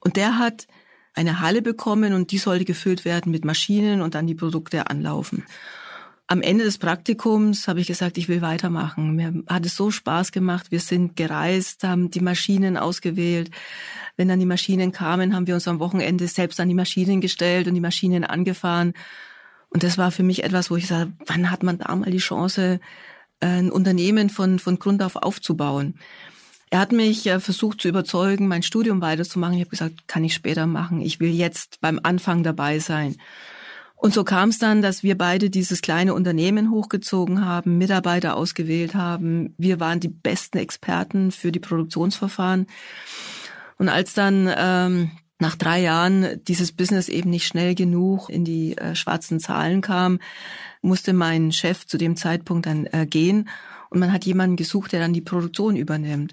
Und 0.00 0.16
der 0.16 0.38
hat 0.38 0.66
eine 1.14 1.40
Halle 1.40 1.62
bekommen 1.62 2.14
und 2.14 2.30
die 2.30 2.38
sollte 2.38 2.64
gefüllt 2.64 3.04
werden 3.04 3.30
mit 3.32 3.44
Maschinen 3.44 4.00
und 4.00 4.14
dann 4.14 4.26
die 4.26 4.34
Produkte 4.34 4.88
anlaufen 4.88 5.44
am 6.32 6.40
Ende 6.40 6.64
des 6.64 6.78
Praktikums 6.78 7.68
habe 7.68 7.80
ich 7.80 7.86
gesagt, 7.86 8.16
ich 8.16 8.26
will 8.26 8.40
weitermachen. 8.40 9.16
Mir 9.16 9.34
hat 9.48 9.66
es 9.66 9.76
so 9.76 9.90
Spaß 9.90 10.32
gemacht. 10.32 10.70
Wir 10.70 10.80
sind 10.80 11.14
gereist, 11.14 11.84
haben 11.84 12.10
die 12.10 12.20
Maschinen 12.20 12.78
ausgewählt. 12.78 13.50
Wenn 14.16 14.28
dann 14.28 14.40
die 14.40 14.46
Maschinen 14.46 14.92
kamen, 14.92 15.34
haben 15.34 15.46
wir 15.46 15.54
uns 15.54 15.68
am 15.68 15.78
Wochenende 15.78 16.26
selbst 16.28 16.58
an 16.58 16.68
die 16.68 16.74
Maschinen 16.74 17.20
gestellt 17.20 17.68
und 17.68 17.74
die 17.74 17.80
Maschinen 17.80 18.24
angefahren. 18.24 18.94
Und 19.68 19.82
das 19.82 19.98
war 19.98 20.10
für 20.10 20.22
mich 20.22 20.42
etwas, 20.42 20.70
wo 20.70 20.76
ich 20.76 20.86
sage, 20.86 21.12
wann 21.26 21.50
hat 21.50 21.62
man 21.62 21.78
da 21.78 21.94
mal 21.94 22.10
die 22.10 22.16
Chance, 22.16 22.80
ein 23.40 23.70
Unternehmen 23.70 24.30
von, 24.30 24.58
von 24.58 24.78
Grund 24.78 25.02
auf 25.02 25.16
aufzubauen? 25.16 25.98
Er 26.72 26.78
hat 26.78 26.90
mich 26.90 27.26
äh, 27.26 27.38
versucht 27.38 27.82
zu 27.82 27.88
überzeugen, 27.88 28.48
mein 28.48 28.62
Studium 28.62 29.02
weiterzumachen. 29.02 29.56
Ich 29.56 29.60
habe 29.60 29.68
gesagt, 29.68 30.08
kann 30.08 30.24
ich 30.24 30.32
später 30.32 30.66
machen. 30.66 31.02
Ich 31.02 31.20
will 31.20 31.28
jetzt 31.28 31.82
beim 31.82 32.00
Anfang 32.02 32.42
dabei 32.42 32.78
sein. 32.78 33.16
Und 33.94 34.14
so 34.14 34.24
kam 34.24 34.48
es 34.48 34.58
dann, 34.58 34.80
dass 34.80 35.02
wir 35.02 35.18
beide 35.18 35.50
dieses 35.50 35.82
kleine 35.82 36.14
Unternehmen 36.14 36.70
hochgezogen 36.70 37.44
haben, 37.44 37.76
Mitarbeiter 37.76 38.36
ausgewählt 38.38 38.94
haben. 38.94 39.54
Wir 39.58 39.80
waren 39.80 40.00
die 40.00 40.08
besten 40.08 40.56
Experten 40.56 41.30
für 41.30 41.52
die 41.52 41.60
Produktionsverfahren. 41.60 42.66
Und 43.76 43.90
als 43.90 44.14
dann 44.14 44.50
ähm, 44.56 45.10
nach 45.38 45.56
drei 45.56 45.78
Jahren 45.78 46.42
dieses 46.48 46.72
Business 46.72 47.10
eben 47.10 47.28
nicht 47.28 47.46
schnell 47.46 47.74
genug 47.74 48.30
in 48.30 48.46
die 48.46 48.78
äh, 48.78 48.94
schwarzen 48.94 49.40
Zahlen 49.40 49.82
kam, 49.82 50.20
musste 50.80 51.12
mein 51.12 51.52
Chef 51.52 51.86
zu 51.86 51.98
dem 51.98 52.16
Zeitpunkt 52.16 52.64
dann 52.64 52.86
äh, 52.86 53.04
gehen 53.04 53.50
und 53.92 54.00
man 54.00 54.12
hat 54.12 54.24
jemanden 54.24 54.56
gesucht, 54.56 54.92
der 54.92 55.00
dann 55.00 55.12
die 55.12 55.20
Produktion 55.20 55.76
übernimmt. 55.76 56.32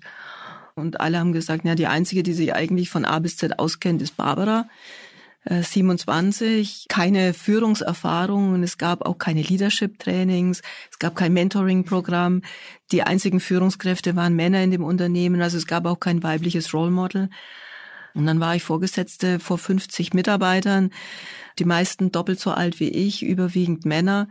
Und 0.75 1.01
alle 1.01 1.19
haben 1.19 1.33
gesagt, 1.33 1.65
ja, 1.65 1.75
die 1.75 1.87
einzige, 1.87 2.23
die 2.23 2.33
sich 2.33 2.53
eigentlich 2.53 2.89
von 2.89 3.05
A 3.05 3.19
bis 3.19 3.37
Z 3.37 3.59
auskennt, 3.59 4.01
ist 4.01 4.15
Barbara. 4.15 4.67
27, 5.45 6.85
äh, 6.85 6.93
keine 6.93 7.33
Führungserfahrung 7.33 8.53
und 8.53 8.61
es 8.61 8.77
gab 8.77 9.05
auch 9.05 9.17
keine 9.17 9.41
Leadership-Trainings, 9.41 10.61
es 10.91 10.99
gab 10.99 11.15
kein 11.15 11.33
Mentoring-Programm. 11.33 12.41
Die 12.91 13.03
einzigen 13.03 13.39
Führungskräfte 13.39 14.15
waren 14.15 14.35
Männer 14.35 14.61
in 14.61 14.71
dem 14.71 14.83
Unternehmen, 14.83 15.41
also 15.41 15.57
es 15.57 15.65
gab 15.65 15.85
auch 15.85 15.99
kein 15.99 16.23
weibliches 16.23 16.73
Role 16.73 16.91
Model. 16.91 17.29
Und 18.13 18.25
dann 18.25 18.39
war 18.39 18.55
ich 18.55 18.63
Vorgesetzte 18.63 19.39
vor 19.39 19.57
50 19.57 20.13
Mitarbeitern, 20.13 20.91
die 21.57 21.65
meisten 21.65 22.11
doppelt 22.11 22.39
so 22.39 22.51
alt 22.51 22.79
wie 22.79 22.89
ich, 22.89 23.23
überwiegend 23.23 23.85
Männer. 23.85 24.27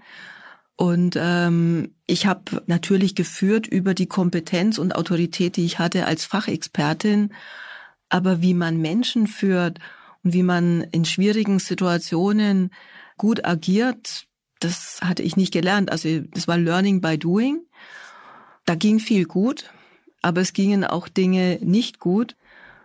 Und 0.78 1.16
ähm, 1.20 1.92
ich 2.06 2.26
habe 2.26 2.62
natürlich 2.68 3.16
geführt 3.16 3.66
über 3.66 3.94
die 3.94 4.06
Kompetenz 4.06 4.78
und 4.78 4.94
Autorität, 4.94 5.56
die 5.56 5.64
ich 5.64 5.80
hatte 5.80 6.06
als 6.06 6.24
Fachexpertin. 6.24 7.34
Aber 8.08 8.42
wie 8.42 8.54
man 8.54 8.80
Menschen 8.80 9.26
führt 9.26 9.80
und 10.22 10.34
wie 10.34 10.44
man 10.44 10.82
in 10.82 11.04
schwierigen 11.04 11.58
Situationen 11.58 12.70
gut 13.16 13.44
agiert, 13.44 14.26
das 14.60 15.00
hatte 15.02 15.24
ich 15.24 15.36
nicht 15.36 15.52
gelernt. 15.52 15.90
Also 15.90 16.20
das 16.20 16.46
war 16.46 16.56
Learning 16.56 17.00
by 17.00 17.18
Doing. 17.18 17.58
Da 18.64 18.76
ging 18.76 19.00
viel 19.00 19.24
gut, 19.24 19.72
aber 20.22 20.42
es 20.42 20.52
gingen 20.52 20.84
auch 20.84 21.08
Dinge 21.08 21.58
nicht 21.60 21.98
gut. 21.98 22.36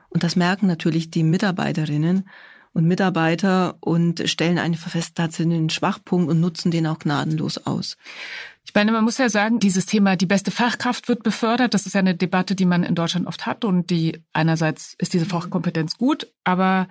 Und 0.10 0.24
das 0.24 0.36
merken 0.36 0.66
natürlich 0.66 1.12
die 1.12 1.24
Mitarbeiterinnen 1.24 2.28
und 2.74 2.86
Mitarbeiter 2.86 3.78
und 3.80 4.28
stellen 4.28 4.58
einfach 4.58 4.92
fest, 4.92 5.14
da 5.16 5.30
sind 5.30 5.54
einen 5.54 5.70
Schwachpunkt 5.70 6.30
und 6.30 6.40
nutzen 6.40 6.72
den 6.72 6.88
auch 6.88 7.00
gnadenlos 7.00 7.66
aus. 7.66 7.98
Ich 8.66 8.74
meine, 8.74 8.92
man 8.92 9.04
muss 9.04 9.18
ja 9.18 9.30
sagen, 9.30 9.60
dieses 9.60 9.86
Thema, 9.86 10.16
die 10.16 10.26
beste 10.26 10.50
Fachkraft 10.50 11.08
wird 11.08 11.22
befördert. 11.22 11.74
Das 11.74 11.86
ist 11.86 11.94
ja 11.94 12.00
eine 12.00 12.16
Debatte, 12.16 12.56
die 12.56 12.66
man 12.66 12.84
in 12.84 12.96
Deutschland 12.96 13.28
oft 13.28 13.46
hat 13.46 13.66
und 13.66 13.90
die 13.90 14.24
einerseits 14.32 14.96
ist 14.98 15.14
diese 15.14 15.26
Fachkompetenz 15.26 15.98
gut, 15.98 16.28
aber 16.44 16.88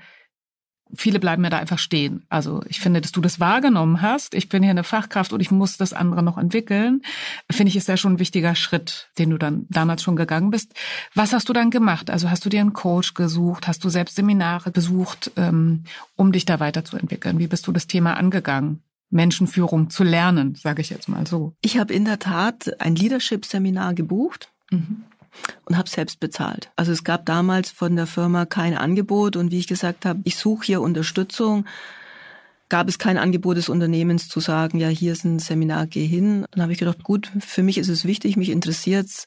viele 0.94 1.20
bleiben 1.20 1.42
ja 1.44 1.50
da 1.50 1.58
einfach 1.58 1.78
stehen. 1.78 2.24
Also 2.28 2.62
ich 2.68 2.80
finde, 2.80 3.00
dass 3.00 3.12
du 3.12 3.20
das 3.20 3.40
wahrgenommen 3.40 4.02
hast. 4.02 4.34
Ich 4.34 4.48
bin 4.48 4.62
hier 4.62 4.70
eine 4.70 4.84
Fachkraft 4.84 5.32
und 5.32 5.40
ich 5.40 5.50
muss 5.50 5.76
das 5.76 5.92
andere 5.92 6.22
noch 6.22 6.38
entwickeln. 6.38 7.02
Finde 7.50 7.70
ich, 7.70 7.76
ist 7.76 7.88
ja 7.88 7.96
schon 7.96 8.14
ein 8.14 8.18
wichtiger 8.18 8.54
Schritt, 8.54 9.10
den 9.18 9.30
du 9.30 9.38
dann 9.38 9.66
damals 9.70 10.02
schon 10.02 10.16
gegangen 10.16 10.50
bist. 10.50 10.74
Was 11.14 11.32
hast 11.32 11.48
du 11.48 11.52
dann 11.52 11.70
gemacht? 11.70 12.10
Also 12.10 12.30
hast 12.30 12.44
du 12.44 12.48
dir 12.48 12.60
einen 12.60 12.72
Coach 12.72 13.14
gesucht? 13.14 13.66
Hast 13.66 13.84
du 13.84 13.88
selbst 13.88 14.16
Seminare 14.16 14.70
besucht, 14.70 15.32
ähm, 15.36 15.84
um 16.16 16.32
dich 16.32 16.44
da 16.44 16.60
weiterzuentwickeln? 16.60 17.38
Wie 17.38 17.48
bist 17.48 17.66
du 17.66 17.72
das 17.72 17.86
Thema 17.86 18.16
angegangen? 18.16 18.82
Menschenführung 19.10 19.90
zu 19.90 20.04
lernen, 20.04 20.54
sage 20.54 20.80
ich 20.80 20.88
jetzt 20.88 21.08
mal 21.08 21.26
so. 21.26 21.54
Ich 21.60 21.78
habe 21.78 21.92
in 21.92 22.06
der 22.06 22.18
Tat 22.18 22.80
ein 22.80 22.96
Leadership-Seminar 22.96 23.94
gebucht. 23.94 24.50
Mhm 24.70 25.04
und 25.64 25.76
habe 25.76 25.88
selbst 25.88 26.20
bezahlt. 26.20 26.70
Also 26.76 26.92
es 26.92 27.04
gab 27.04 27.26
damals 27.26 27.70
von 27.70 27.96
der 27.96 28.06
Firma 28.06 28.46
kein 28.46 28.76
Angebot 28.76 29.36
und 29.36 29.50
wie 29.50 29.58
ich 29.58 29.66
gesagt 29.66 30.04
habe, 30.04 30.20
ich 30.24 30.36
suche 30.36 30.66
hier 30.66 30.80
Unterstützung. 30.80 31.66
Gab 32.68 32.88
es 32.88 32.98
kein 32.98 33.18
Angebot 33.18 33.56
des 33.56 33.68
Unternehmens 33.68 34.28
zu 34.28 34.40
sagen, 34.40 34.78
ja, 34.78 34.88
hier 34.88 35.12
ist 35.12 35.24
ein 35.24 35.38
Seminar, 35.38 35.86
geh 35.86 36.06
hin. 36.06 36.46
Dann 36.52 36.62
habe 36.62 36.72
ich 36.72 36.78
gedacht, 36.78 37.02
gut, 37.02 37.30
für 37.40 37.62
mich 37.62 37.76
ist 37.76 37.88
es 37.88 38.04
wichtig, 38.04 38.36
mich 38.36 38.48
interessiert's. 38.48 39.26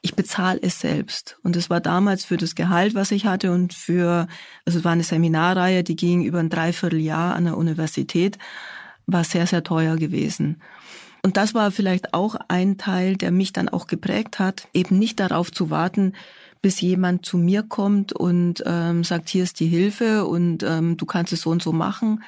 Ich 0.00 0.14
bezahle 0.14 0.60
es 0.62 0.80
selbst. 0.80 1.38
Und 1.42 1.56
es 1.56 1.68
war 1.68 1.80
damals 1.80 2.24
für 2.24 2.36
das 2.36 2.54
Gehalt, 2.54 2.94
was 2.94 3.10
ich 3.10 3.26
hatte 3.26 3.52
und 3.52 3.74
für, 3.74 4.28
also 4.64 4.78
es 4.78 4.84
war 4.84 4.92
eine 4.92 5.02
Seminarreihe, 5.02 5.82
die 5.82 5.96
ging 5.96 6.22
über 6.22 6.38
ein 6.38 6.48
Dreivierteljahr 6.48 7.34
an 7.34 7.44
der 7.44 7.56
Universität, 7.56 8.38
war 9.06 9.24
sehr, 9.24 9.46
sehr 9.46 9.62
teuer 9.62 9.96
gewesen. 9.96 10.62
Und 11.26 11.36
das 11.36 11.54
war 11.54 11.72
vielleicht 11.72 12.14
auch 12.14 12.36
ein 12.46 12.78
Teil, 12.78 13.16
der 13.16 13.32
mich 13.32 13.52
dann 13.52 13.68
auch 13.68 13.88
geprägt 13.88 14.38
hat, 14.38 14.68
eben 14.72 14.96
nicht 14.96 15.18
darauf 15.18 15.50
zu 15.50 15.70
warten, 15.70 16.12
bis 16.62 16.80
jemand 16.80 17.26
zu 17.26 17.36
mir 17.36 17.64
kommt 17.64 18.12
und 18.12 18.62
ähm, 18.64 19.02
sagt, 19.02 19.28
hier 19.28 19.42
ist 19.42 19.58
die 19.58 19.66
Hilfe 19.66 20.24
und 20.24 20.62
ähm, 20.62 20.96
du 20.96 21.04
kannst 21.04 21.32
es 21.32 21.40
so 21.40 21.50
und 21.50 21.64
so 21.64 21.72
machen, 21.72 22.22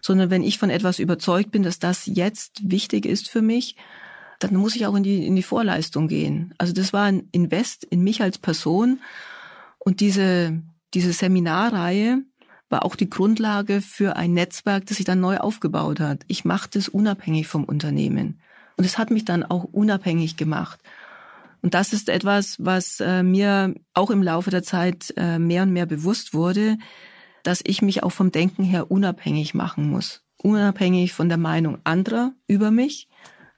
sondern 0.00 0.30
wenn 0.30 0.44
ich 0.44 0.58
von 0.58 0.70
etwas 0.70 1.00
überzeugt 1.00 1.50
bin, 1.50 1.64
dass 1.64 1.80
das 1.80 2.06
jetzt 2.06 2.70
wichtig 2.70 3.04
ist 3.04 3.28
für 3.28 3.42
mich, 3.42 3.74
dann 4.38 4.54
muss 4.54 4.76
ich 4.76 4.86
auch 4.86 4.94
in 4.94 5.02
die, 5.02 5.26
in 5.26 5.34
die 5.34 5.42
Vorleistung 5.42 6.06
gehen. 6.06 6.54
Also 6.56 6.72
das 6.72 6.92
war 6.92 7.02
ein 7.02 7.28
Invest 7.32 7.82
in 7.82 8.04
mich 8.04 8.22
als 8.22 8.38
Person 8.38 9.00
und 9.80 9.98
diese, 9.98 10.62
diese 10.94 11.12
Seminarreihe 11.12 12.22
war 12.68 12.84
auch 12.84 12.96
die 12.96 13.10
Grundlage 13.10 13.80
für 13.80 14.16
ein 14.16 14.34
Netzwerk, 14.34 14.86
das 14.86 14.96
sich 14.96 15.06
dann 15.06 15.20
neu 15.20 15.38
aufgebaut 15.38 16.00
hat. 16.00 16.24
Ich 16.26 16.44
machte 16.44 16.78
es 16.78 16.88
unabhängig 16.88 17.46
vom 17.46 17.64
Unternehmen. 17.64 18.40
Und 18.76 18.84
es 18.84 18.98
hat 18.98 19.10
mich 19.10 19.24
dann 19.24 19.44
auch 19.44 19.64
unabhängig 19.64 20.36
gemacht. 20.36 20.80
Und 21.62 21.74
das 21.74 21.92
ist 21.92 22.08
etwas, 22.08 22.56
was 22.58 23.00
äh, 23.00 23.22
mir 23.22 23.74
auch 23.94 24.10
im 24.10 24.22
Laufe 24.22 24.50
der 24.50 24.62
Zeit 24.62 25.14
äh, 25.16 25.38
mehr 25.38 25.62
und 25.62 25.72
mehr 25.72 25.86
bewusst 25.86 26.34
wurde, 26.34 26.78
dass 27.42 27.60
ich 27.64 27.82
mich 27.82 28.02
auch 28.02 28.10
vom 28.10 28.32
Denken 28.32 28.64
her 28.64 28.90
unabhängig 28.90 29.54
machen 29.54 29.90
muss. 29.90 30.22
Unabhängig 30.38 31.12
von 31.12 31.28
der 31.28 31.38
Meinung 31.38 31.78
anderer 31.84 32.32
über 32.46 32.70
mich. 32.70 33.08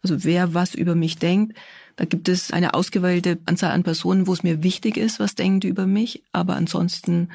Also 0.03 0.25
wer 0.25 0.55
was 0.55 0.75
über 0.75 0.95
mich 0.95 1.19
denkt. 1.19 1.57
Da 1.97 2.05
gibt 2.05 2.29
es 2.29 2.53
eine 2.53 2.75
ausgewählte 2.75 3.39
Anzahl 3.47 3.73
an 3.73 3.83
Personen, 3.83 4.27
wo 4.27 4.33
es 4.33 4.45
mir 4.45 4.63
wichtig 4.63 4.97
ist, 4.97 5.19
was 5.19 5.35
die 5.35 5.59
über 5.65 5.87
mich. 5.87 6.23
Aber 6.33 6.55
ansonsten 6.55 7.31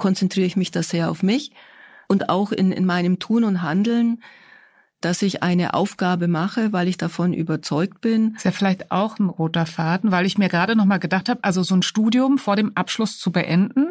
konzentriere 0.00 0.46
ich 0.46 0.56
mich 0.56 0.72
da 0.72 0.82
sehr 0.82 1.10
auf 1.10 1.22
mich. 1.22 1.52
Und 2.08 2.28
auch 2.28 2.50
in, 2.50 2.72
in 2.72 2.84
meinem 2.84 3.20
Tun 3.20 3.44
und 3.44 3.62
Handeln, 3.62 4.20
dass 5.00 5.22
ich 5.22 5.42
eine 5.42 5.74
Aufgabe 5.74 6.28
mache, 6.28 6.72
weil 6.72 6.88
ich 6.88 6.98
davon 6.98 7.32
überzeugt 7.32 8.00
bin. 8.00 8.34
Ist 8.36 8.44
ja 8.44 8.50
vielleicht 8.50 8.90
auch 8.90 9.18
ein 9.18 9.28
roter 9.28 9.66
Faden, 9.66 10.10
weil 10.10 10.26
ich 10.26 10.36
mir 10.36 10.48
gerade 10.48 10.76
noch 10.76 10.84
mal 10.84 10.98
gedacht 10.98 11.28
habe, 11.28 11.40
also 11.42 11.62
so 11.62 11.74
ein 11.74 11.82
Studium 11.82 12.38
vor 12.38 12.56
dem 12.56 12.76
Abschluss 12.76 13.18
zu 13.18 13.32
beenden, 13.32 13.86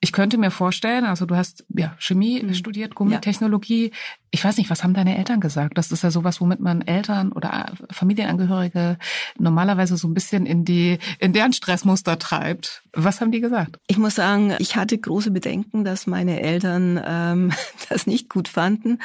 Ich 0.00 0.12
könnte 0.12 0.38
mir 0.38 0.50
vorstellen, 0.50 1.04
also 1.04 1.26
du 1.26 1.36
hast 1.36 1.64
ja 1.68 1.94
Chemie 1.98 2.42
mhm. 2.42 2.54
studiert, 2.54 2.94
Gummitechnologie. 2.94 3.86
Ja. 3.86 3.96
Ich 4.30 4.44
weiß 4.44 4.56
nicht, 4.58 4.70
was 4.70 4.84
haben 4.84 4.94
deine 4.94 5.16
Eltern 5.16 5.40
gesagt? 5.40 5.78
Das 5.78 5.90
ist 5.90 6.02
ja 6.02 6.10
sowas, 6.10 6.40
womit 6.40 6.60
man 6.60 6.82
Eltern 6.82 7.32
oder 7.32 7.72
Familienangehörige 7.90 8.98
normalerweise 9.38 9.96
so 9.96 10.06
ein 10.08 10.14
bisschen 10.14 10.46
in 10.46 10.64
die 10.64 10.98
in 11.18 11.32
deren 11.32 11.52
Stressmuster 11.52 12.18
treibt. 12.18 12.82
Was 12.92 13.20
haben 13.20 13.32
die 13.32 13.40
gesagt? 13.40 13.78
Ich 13.86 13.98
muss 13.98 14.14
sagen, 14.14 14.54
ich 14.58 14.76
hatte 14.76 14.98
große 14.98 15.30
Bedenken, 15.30 15.84
dass 15.84 16.06
meine 16.06 16.40
Eltern 16.40 17.00
ähm, 17.04 17.52
das 17.88 18.06
nicht 18.06 18.28
gut 18.28 18.48
fanden. 18.48 18.98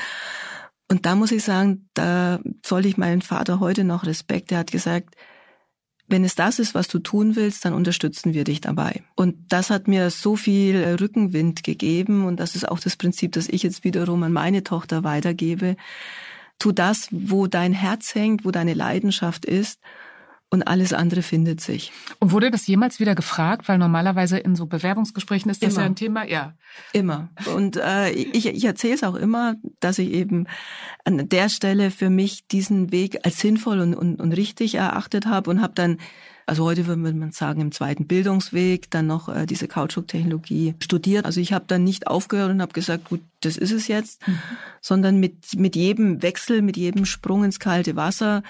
Und 0.92 1.06
da 1.06 1.16
muss 1.16 1.32
ich 1.32 1.46
sagen, 1.46 1.88
da 1.94 2.42
sollte 2.66 2.90
ich 2.90 2.98
meinen 2.98 3.22
Vater 3.22 3.62
heute 3.62 3.86
noch 3.86 4.06
Respekt. 4.06 4.52
Er 4.52 4.58
hat 4.58 4.72
gesagt, 4.72 5.16
wenn 6.10 6.26
es 6.26 6.36
das 6.36 6.60
ist, 6.60 6.76
was 6.76 6.90
du 6.90 7.00
tun 7.00 7.38
willst, 7.38 7.64
dann 7.64 7.74
unterstützen 7.74 8.34
wir 8.34 8.44
dich 8.44 8.60
dabei. 8.60 9.02
Und 9.16 9.38
das 9.48 9.70
hat 9.70 9.88
mir 9.88 10.10
so 10.10 10.36
viel 10.36 10.98
Rückenwind 11.00 11.64
gegeben 11.64 12.26
und 12.26 12.42
das 12.42 12.58
ist 12.58 12.68
auch 12.68 12.78
das 12.78 12.98
Prinzip, 12.98 13.32
das 13.32 13.48
ich 13.48 13.64
jetzt 13.64 13.86
wiederum 13.86 14.22
an 14.24 14.34
meine 14.34 14.66
Tochter 14.66 15.06
weitergebe. 15.06 15.78
Tu 16.60 16.74
das, 16.74 17.08
wo 17.12 17.48
dein 17.48 17.72
Herz 17.72 18.14
hängt, 18.14 18.44
wo 18.44 18.52
deine 18.52 18.74
Leidenschaft 18.74 19.46
ist 19.46 19.80
und 20.52 20.64
alles 20.64 20.92
andere 20.92 21.22
findet 21.22 21.62
sich. 21.62 21.94
Und 22.20 22.34
wurde 22.34 22.52
das 22.52 22.68
jemals 22.68 23.00
wieder 23.00 23.16
gefragt? 23.16 23.70
Weil 23.70 23.78
normalerweise 23.78 24.38
in 24.38 24.58
so 24.58 24.66
Bewerbungsgesprächen 24.66 25.50
ist 25.50 25.64
das 25.64 25.74
immer. 25.74 25.82
ja 25.82 25.86
ein 25.86 25.96
Thema. 25.96 26.28
Ja, 26.28 26.54
immer. 26.92 27.30
Und 27.56 27.78
äh, 27.78 28.12
ich, 28.12 28.46
ich 28.46 28.66
erzähle 28.66 28.96
es 28.96 29.04
auch 29.04 29.16
immer, 29.16 29.56
dass 29.80 29.98
ich 29.98 30.12
eben 30.12 30.48
an 31.06 31.30
der 31.30 31.48
Stelle 31.48 31.90
für 31.90 32.10
mich 32.10 32.48
diesen 32.48 32.92
Weg 32.92 33.26
als 33.26 33.40
sinnvoll 33.40 33.80
und, 33.80 33.96
und, 33.96 34.20
und 34.20 34.34
richtig 34.34 34.76
erachtet 34.76 35.26
habe 35.26 35.50
und 35.50 35.62
habe 35.62 35.74
dann 35.74 35.98
also 36.48 36.66
heute 36.66 36.86
würde 36.86 37.02
man 37.02 37.32
sagen, 37.32 37.62
im 37.62 37.72
zweiten 37.72 38.08
Bildungsweg 38.08 38.92
dann 38.92 39.08
noch 39.08 39.30
äh, 39.30 39.46
diese 39.46 39.70
Kautschuktechnologie 39.70 40.76
studiert. 40.80 41.26
Also 41.26 41.40
ich 41.40 41.54
habe 41.54 41.64
dann 41.68 41.86
nicht 41.86 42.08
aufgehört 42.08 42.52
und 42.52 42.62
habe 42.62 42.74
gesagt, 42.74 43.08
gut, 43.08 43.22
das 43.40 43.56
ist 43.56 43.72
es 43.72 43.88
jetzt, 43.88 44.28
mhm. 44.28 44.40
sondern 44.82 45.18
mit, 45.22 45.56
mit 45.56 45.78
jedem 45.78 46.22
Wechsel, 46.22 46.62
mit 46.62 46.76
jedem 46.76 47.06
Sprung 47.06 47.46
ins 47.46 47.60
kalte 47.60 47.96
Wasser 47.96 48.44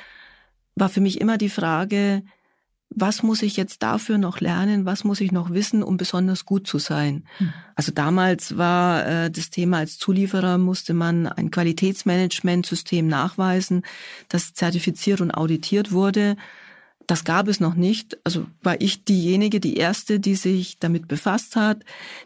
war 0.76 0.90
für 0.90 1.02
mich 1.02 1.22
immer 1.22 1.38
die 1.38 1.50
Frage, 1.50 2.24
was 2.94 3.24
muss 3.24 3.42
ich 3.42 3.56
jetzt 3.56 3.84
dafür 3.84 4.18
noch 4.18 4.42
lernen, 4.42 4.86
was 4.86 5.06
muss 5.06 5.22
ich 5.22 5.32
noch 5.32 5.52
wissen, 5.52 5.82
um 5.82 5.96
besonders 5.96 6.46
gut 6.46 6.68
zu 6.68 6.78
sein. 6.78 7.24
Hm. 7.38 7.54
Also 7.76 7.92
damals 7.94 8.58
war 8.58 9.06
äh, 9.08 9.32
das 9.32 9.50
Thema 9.50 9.78
als 9.78 9.98
Zulieferer 9.98 10.58
musste 10.58 10.94
man 10.94 11.26
ein 11.28 11.52
Qualitätsmanagementsystem 11.52 13.08
nachweisen, 13.08 13.84
das 14.28 14.54
zertifiziert 14.54 15.22
und 15.22 15.32
auditiert 15.32 15.94
wurde. 15.94 16.36
Das 17.08 17.24
gab 17.24 17.48
es 17.48 17.60
noch 17.60 17.76
nicht. 17.76 18.18
Also 18.26 18.46
war 18.62 18.80
ich 18.80 19.06
diejenige, 19.06 19.60
die 19.60 19.78
erste, 19.78 20.20
die 20.20 20.36
sich 20.36 20.78
damit 20.80 21.08
befasst 21.08 21.56
hat, 21.56 21.84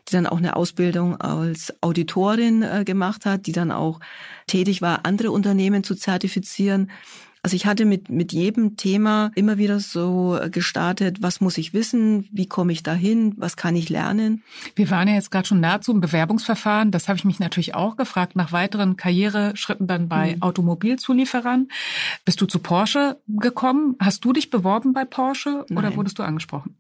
die 0.08 0.14
dann 0.14 0.28
auch 0.28 0.38
eine 0.38 0.56
Ausbildung 0.56 1.20
als 1.22 1.74
Auditorin 1.82 2.64
äh, 2.64 2.84
gemacht 2.86 3.26
hat, 3.26 3.46
die 3.46 3.52
dann 3.52 3.72
auch 3.72 4.00
tätig 4.48 4.82
war, 4.82 5.06
andere 5.06 5.32
Unternehmen 5.32 5.84
zu 5.84 5.96
zertifizieren. 5.96 6.90
Also 7.46 7.58
ich 7.58 7.68
hatte 7.68 7.86
mit, 7.86 8.10
mit 8.10 8.34
jedem 8.34 8.76
Thema 8.76 9.32
immer 9.36 9.60
wieder 9.60 9.80
so 9.80 10.40
gestartet, 10.50 11.22
was 11.22 11.42
muss 11.42 11.60
ich 11.60 11.76
wissen, 11.76 12.28
wie 12.32 12.48
komme 12.48 12.72
ich 12.72 12.82
dahin, 12.82 13.36
was 13.38 13.56
kann 13.56 13.76
ich 13.76 13.90
lernen. 13.90 14.42
Wir 14.74 14.90
waren 14.90 15.08
ja 15.08 15.14
jetzt 15.14 15.30
gerade 15.30 15.48
schon 15.48 15.60
nahezu 15.60 15.92
im 15.92 16.02
Bewerbungsverfahren. 16.02 16.90
Das 16.90 17.08
habe 17.08 17.20
ich 17.20 17.24
mich 17.24 17.38
natürlich 17.38 17.76
auch 17.76 17.98
gefragt, 17.98 18.36
nach 18.36 18.52
weiteren 18.52 18.96
Karriereschritten 18.96 19.86
dann 19.86 20.10
bei 20.10 20.38
mhm. 20.38 20.42
Automobilzulieferern. 20.42 21.68
Bist 22.26 22.42
du 22.42 22.48
zu 22.48 22.58
Porsche 22.58 23.20
gekommen? 23.28 23.96
Hast 24.00 24.26
du 24.26 24.34
dich 24.34 24.50
beworben 24.50 24.94
bei 24.94 25.06
Porsche 25.06 25.68
Nein. 25.70 25.78
oder 25.78 25.96
wurdest 25.96 26.18
du 26.18 26.24
angesprochen? 26.24 26.76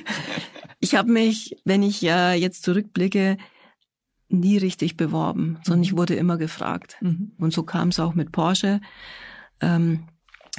ich 0.80 0.96
habe 0.96 1.10
mich, 1.10 1.56
wenn 1.64 1.82
ich 1.82 2.02
ja 2.02 2.34
jetzt 2.34 2.62
zurückblicke, 2.62 3.38
nie 4.28 4.58
richtig 4.58 4.98
beworben, 4.98 5.56
sondern 5.62 5.82
ich 5.82 5.94
mhm. 5.94 5.96
wurde 5.96 6.14
immer 6.14 6.36
gefragt. 6.36 6.98
Mhm. 7.00 7.32
Und 7.38 7.54
so 7.54 7.62
kam 7.62 7.88
es 7.88 7.98
auch 7.98 8.14
mit 8.14 8.32
Porsche. 8.32 8.82
Ähm, 9.60 10.04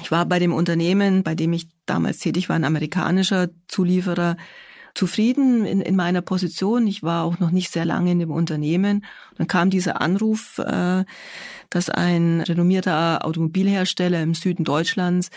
ich 0.02 0.12
war 0.12 0.26
bei 0.26 0.40
dem 0.40 0.54
Unternehmen, 0.54 1.24
bei 1.24 1.36
dem 1.36 1.54
ich 1.54 1.68
damals 1.86 2.20
tätig 2.20 2.50
war, 2.50 2.56
ein 2.56 2.64
amerikanischer 2.64 3.50
Zulieferer, 3.68 4.38
zufrieden 4.96 5.66
in, 5.66 5.82
in 5.82 5.96
meiner 5.96 6.22
Position. 6.22 6.88
Ich 6.88 7.04
war 7.04 7.24
auch 7.24 7.40
noch 7.40 7.52
nicht 7.52 7.72
sehr 7.72 7.86
lange 7.86 8.12
in 8.12 8.20
dem 8.20 8.32
Unternehmen. 8.32 9.06
Dann 9.38 9.48
kam 9.48 9.70
dieser 9.70 10.02
Anruf, 10.02 10.60
äh, 10.60 11.06
dass 11.70 11.90
ein 11.90 12.42
renommierter 12.42 13.26
Automobilhersteller 13.26 14.22
im 14.22 14.34
Süden 14.34 14.64
Deutschlands 14.64 15.30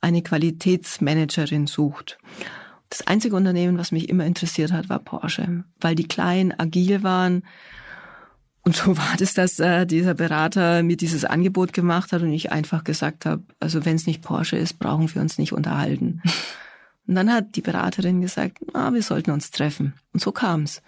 eine 0.00 0.22
Qualitätsmanagerin 0.22 1.66
sucht. 1.66 2.18
Das 2.90 3.06
einzige 3.06 3.36
Unternehmen, 3.36 3.78
was 3.78 3.92
mich 3.92 4.08
immer 4.08 4.26
interessiert 4.26 4.72
hat, 4.72 4.88
war 4.88 4.98
Porsche, 4.98 5.64
weil 5.80 5.94
die 5.94 6.06
klein, 6.06 6.52
agil 6.58 7.02
waren 7.02 7.42
und 8.64 8.76
so 8.76 8.96
war 8.96 9.16
das, 9.18 9.34
dass 9.34 9.58
äh, 9.58 9.86
dieser 9.86 10.14
Berater 10.14 10.82
mir 10.82 10.96
dieses 10.96 11.24
Angebot 11.24 11.72
gemacht 11.72 12.12
hat 12.12 12.22
und 12.22 12.32
ich 12.32 12.52
einfach 12.52 12.84
gesagt 12.84 13.26
habe, 13.26 13.42
also 13.58 13.84
wenn 13.84 13.96
es 13.96 14.06
nicht 14.06 14.22
Porsche 14.22 14.56
ist, 14.56 14.78
brauchen 14.78 15.12
wir 15.12 15.20
uns 15.20 15.38
nicht 15.38 15.52
unterhalten. 15.52 16.22
Und 17.08 17.16
dann 17.16 17.32
hat 17.32 17.56
die 17.56 17.62
Beraterin 17.62 18.20
gesagt, 18.20 18.58
ah, 18.74 18.92
wir 18.92 19.02
sollten 19.02 19.32
uns 19.32 19.50
treffen. 19.50 19.92
Und 20.12 20.20
so 20.22 20.30
kam's. 20.30 20.82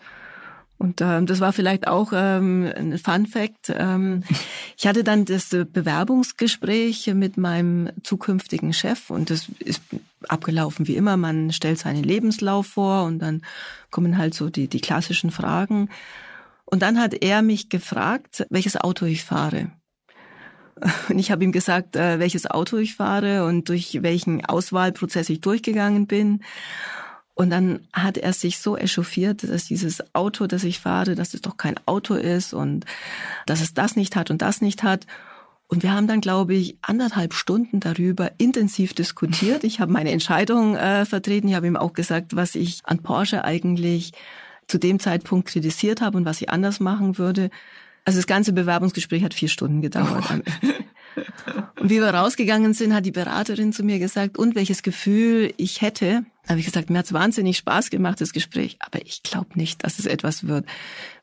Und 0.78 1.00
ähm, 1.00 1.26
das 1.26 1.40
war 1.40 1.52
vielleicht 1.52 1.88
auch 1.88 2.12
ähm, 2.14 2.70
ein 2.76 2.98
Fun 2.98 3.26
Fact. 3.26 3.72
Ähm, 3.76 4.22
ich 4.76 4.86
hatte 4.86 5.02
dann 5.02 5.24
das 5.24 5.48
Bewerbungsgespräch 5.48 7.12
mit 7.14 7.36
meinem 7.36 7.90
zukünftigen 8.02 8.72
Chef 8.72 9.10
und 9.10 9.30
das 9.30 9.48
ist 9.58 9.82
abgelaufen 10.28 10.86
wie 10.86 10.96
immer. 10.96 11.16
Man 11.16 11.52
stellt 11.52 11.78
seinen 11.78 12.04
Lebenslauf 12.04 12.66
vor 12.66 13.04
und 13.04 13.18
dann 13.18 13.42
kommen 13.90 14.18
halt 14.18 14.34
so 14.34 14.50
die, 14.50 14.68
die 14.68 14.80
klassischen 14.80 15.32
Fragen. 15.32 15.88
Und 16.64 16.82
dann 16.82 16.98
hat 16.98 17.14
er 17.14 17.42
mich 17.42 17.68
gefragt, 17.68 18.46
welches 18.50 18.76
Auto 18.76 19.06
ich 19.06 19.24
fahre. 19.24 19.70
Und 21.08 21.18
ich 21.18 21.30
habe 21.30 21.44
ihm 21.44 21.52
gesagt, 21.52 21.96
äh, 21.96 22.18
welches 22.18 22.50
Auto 22.50 22.76
ich 22.78 22.96
fahre 22.96 23.44
und 23.44 23.68
durch 23.68 24.02
welchen 24.02 24.44
Auswahlprozess 24.44 25.28
ich 25.30 25.40
durchgegangen 25.40 26.06
bin. 26.06 26.42
Und 27.34 27.50
dann 27.50 27.88
hat 27.92 28.16
er 28.16 28.32
sich 28.32 28.58
so 28.58 28.76
echauffiert, 28.76 29.42
dass 29.42 29.64
dieses 29.66 30.14
Auto, 30.14 30.46
das 30.46 30.62
ich 30.64 30.78
fahre, 30.78 31.14
dass 31.14 31.34
es 31.34 31.42
doch 31.42 31.56
kein 31.56 31.74
Auto 31.86 32.14
ist 32.14 32.54
und 32.54 32.84
dass 33.46 33.60
es 33.60 33.74
das 33.74 33.96
nicht 33.96 34.14
hat 34.14 34.30
und 34.30 34.40
das 34.40 34.60
nicht 34.60 34.82
hat. 34.82 35.06
Und 35.66 35.82
wir 35.82 35.92
haben 35.92 36.06
dann, 36.06 36.20
glaube 36.20 36.54
ich, 36.54 36.78
anderthalb 36.82 37.34
Stunden 37.34 37.80
darüber 37.80 38.32
intensiv 38.38 38.94
diskutiert. 38.94 39.64
Ich 39.64 39.80
habe 39.80 39.92
meine 39.92 40.12
Entscheidung 40.12 40.76
äh, 40.76 41.04
vertreten. 41.04 41.48
Ich 41.48 41.54
habe 41.54 41.66
ihm 41.66 41.76
auch 41.76 41.92
gesagt, 41.92 42.36
was 42.36 42.54
ich 42.54 42.80
an 42.84 43.02
Porsche 43.02 43.44
eigentlich 43.44 44.12
zu 44.66 44.78
dem 44.78 44.98
Zeitpunkt 44.98 45.48
kritisiert 45.48 46.00
habe 46.00 46.16
und 46.16 46.24
was 46.24 46.40
ich 46.40 46.50
anders 46.50 46.80
machen 46.80 47.18
würde. 47.18 47.50
Also 48.04 48.18
das 48.18 48.26
ganze 48.26 48.52
Bewerbungsgespräch 48.52 49.22
hat 49.22 49.34
vier 49.34 49.48
Stunden 49.48 49.80
gedauert. 49.80 50.24
Oh. 50.30 50.68
Und 51.80 51.90
wie 51.90 52.00
wir 52.00 52.08
rausgegangen 52.08 52.72
sind, 52.72 52.94
hat 52.94 53.06
die 53.06 53.12
Beraterin 53.12 53.72
zu 53.72 53.82
mir 53.84 53.98
gesagt, 53.98 54.38
und 54.38 54.54
welches 54.54 54.82
Gefühl 54.82 55.52
ich 55.58 55.80
hätte. 55.80 56.24
Da 56.42 56.50
habe 56.50 56.60
ich 56.60 56.66
gesagt, 56.66 56.90
mir 56.90 56.98
hat's 56.98 57.12
wahnsinnig 57.12 57.56
Spaß 57.58 57.90
gemacht, 57.90 58.20
das 58.20 58.32
Gespräch. 58.32 58.78
Aber 58.80 59.04
ich 59.04 59.22
glaube 59.22 59.50
nicht, 59.54 59.84
dass 59.84 59.98
es 59.98 60.06
etwas 60.06 60.46
wird, 60.46 60.66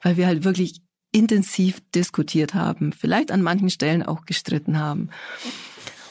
weil 0.01 0.17
wir 0.17 0.27
halt 0.27 0.43
wirklich 0.43 0.81
intensiv 1.11 1.81
diskutiert 1.93 2.53
haben, 2.53 2.93
vielleicht 2.93 3.31
an 3.31 3.41
manchen 3.41 3.69
Stellen 3.69 4.03
auch 4.03 4.25
gestritten 4.25 4.79
haben. 4.79 5.09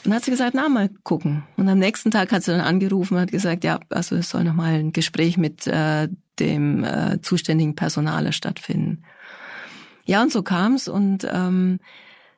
Und 0.03 0.13
hat 0.13 0.25
sie 0.25 0.31
gesagt, 0.31 0.55
na, 0.55 0.67
mal 0.67 0.89
gucken. 1.03 1.43
Und 1.57 1.69
am 1.69 1.77
nächsten 1.77 2.09
Tag 2.09 2.31
hat 2.31 2.43
sie 2.43 2.51
dann 2.51 2.61
angerufen 2.61 3.15
und 3.15 3.21
hat 3.21 3.31
gesagt, 3.31 3.63
ja, 3.63 3.79
also 3.89 4.15
es 4.15 4.29
soll 4.29 4.43
nochmal 4.43 4.73
ein 4.73 4.93
Gespräch 4.93 5.37
mit 5.37 5.67
äh, 5.67 6.09
dem 6.39 6.83
äh, 6.83 7.21
zuständigen 7.21 7.75
Personaler 7.75 8.31
stattfinden. 8.31 9.03
Ja, 10.05 10.23
und 10.23 10.31
so 10.31 10.41
kam's 10.41 10.87
und 10.87 11.27
ähm, 11.31 11.79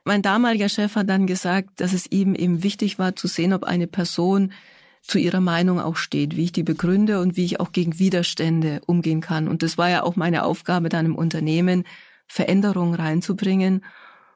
mein 0.04 0.20
damaliger 0.20 0.68
Chef 0.68 0.96
hat 0.96 1.08
dann 1.08 1.26
gesagt, 1.26 1.80
dass 1.80 1.94
es 1.94 2.10
ihm 2.10 2.34
eben 2.34 2.62
wichtig 2.62 2.98
war 2.98 3.16
zu 3.16 3.26
sehen, 3.26 3.54
ob 3.54 3.64
eine 3.64 3.86
Person 3.86 4.52
zu 5.00 5.18
ihrer 5.18 5.40
Meinung 5.40 5.80
auch 5.80 5.96
steht, 5.96 6.36
wie 6.36 6.44
ich 6.44 6.52
die 6.52 6.62
begründe 6.62 7.20
und 7.20 7.36
wie 7.36 7.44
ich 7.44 7.60
auch 7.60 7.72
gegen 7.72 7.98
Widerstände 7.98 8.82
umgehen 8.86 9.22
kann. 9.22 9.48
Und 9.48 9.62
das 9.62 9.78
war 9.78 9.88
ja 9.88 10.02
auch 10.02 10.16
meine 10.16 10.44
Aufgabe 10.44 10.90
dann 10.90 11.06
im 11.06 11.16
Unternehmen, 11.16 11.84
Veränderungen 12.26 12.94
reinzubringen 12.94 13.84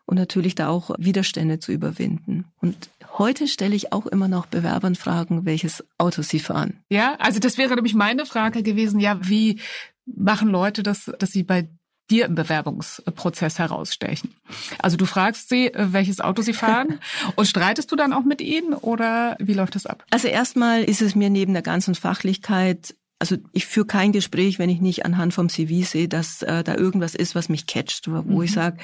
und 0.08 0.16
natürlich 0.16 0.54
da 0.54 0.68
auch 0.68 0.90
Widerstände 0.96 1.58
zu 1.58 1.70
überwinden. 1.70 2.46
Und 2.62 2.88
heute 3.18 3.46
stelle 3.46 3.76
ich 3.76 3.92
auch 3.92 4.06
immer 4.06 4.26
noch 4.26 4.46
Bewerbern 4.46 4.94
Fragen, 4.94 5.44
welches 5.44 5.84
Auto 5.98 6.22
sie 6.22 6.40
fahren. 6.40 6.80
Ja, 6.88 7.16
also 7.18 7.40
das 7.40 7.58
wäre 7.58 7.74
nämlich 7.74 7.94
meine 7.94 8.24
Frage 8.24 8.62
gewesen. 8.62 9.00
Ja, 9.00 9.18
wie 9.28 9.60
machen 10.06 10.48
Leute 10.48 10.82
das, 10.82 11.12
dass 11.18 11.30
sie 11.32 11.42
bei 11.42 11.68
dir 12.10 12.24
im 12.24 12.34
Bewerbungsprozess 12.34 13.58
herausstechen. 13.58 14.32
Also 14.78 14.96
du 14.96 15.04
fragst 15.04 15.50
sie, 15.50 15.66
äh, 15.66 15.92
welches 15.92 16.22
Auto 16.22 16.40
sie 16.40 16.54
fahren 16.54 17.00
und 17.36 17.44
streitest 17.44 17.92
du 17.92 17.96
dann 17.96 18.14
auch 18.14 18.24
mit 18.24 18.40
ihnen 18.40 18.72
oder 18.72 19.36
wie 19.38 19.52
läuft 19.52 19.74
das 19.74 19.84
ab? 19.84 20.06
Also 20.10 20.28
erstmal 20.28 20.84
ist 20.84 21.02
es 21.02 21.14
mir 21.14 21.28
neben 21.28 21.52
der 21.52 21.60
ganzen 21.60 21.94
Fachlichkeit 21.94 22.94
also 23.20 23.36
ich 23.52 23.66
führe 23.66 23.88
kein 23.88 24.12
Gespräch, 24.12 24.60
wenn 24.60 24.70
ich 24.70 24.80
nicht 24.80 25.04
anhand 25.04 25.34
vom 25.34 25.48
CV 25.48 25.84
sehe, 25.84 26.06
dass 26.06 26.42
äh, 26.42 26.62
da 26.62 26.76
irgendwas 26.76 27.16
ist, 27.16 27.34
was 27.34 27.48
mich 27.48 27.66
catcht, 27.66 28.08
wo 28.08 28.22
mhm. 28.22 28.42
ich 28.42 28.52
sage, 28.52 28.78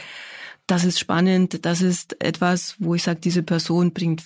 das 0.67 0.85
ist 0.85 0.99
spannend, 0.99 1.65
das 1.65 1.83
ist 1.83 2.21
etwas, 2.23 2.77
wo 2.79 2.95
ich 2.95 3.03
sage, 3.03 3.21
diese 3.21 3.43
Person 3.43 3.93
bringt 3.93 4.23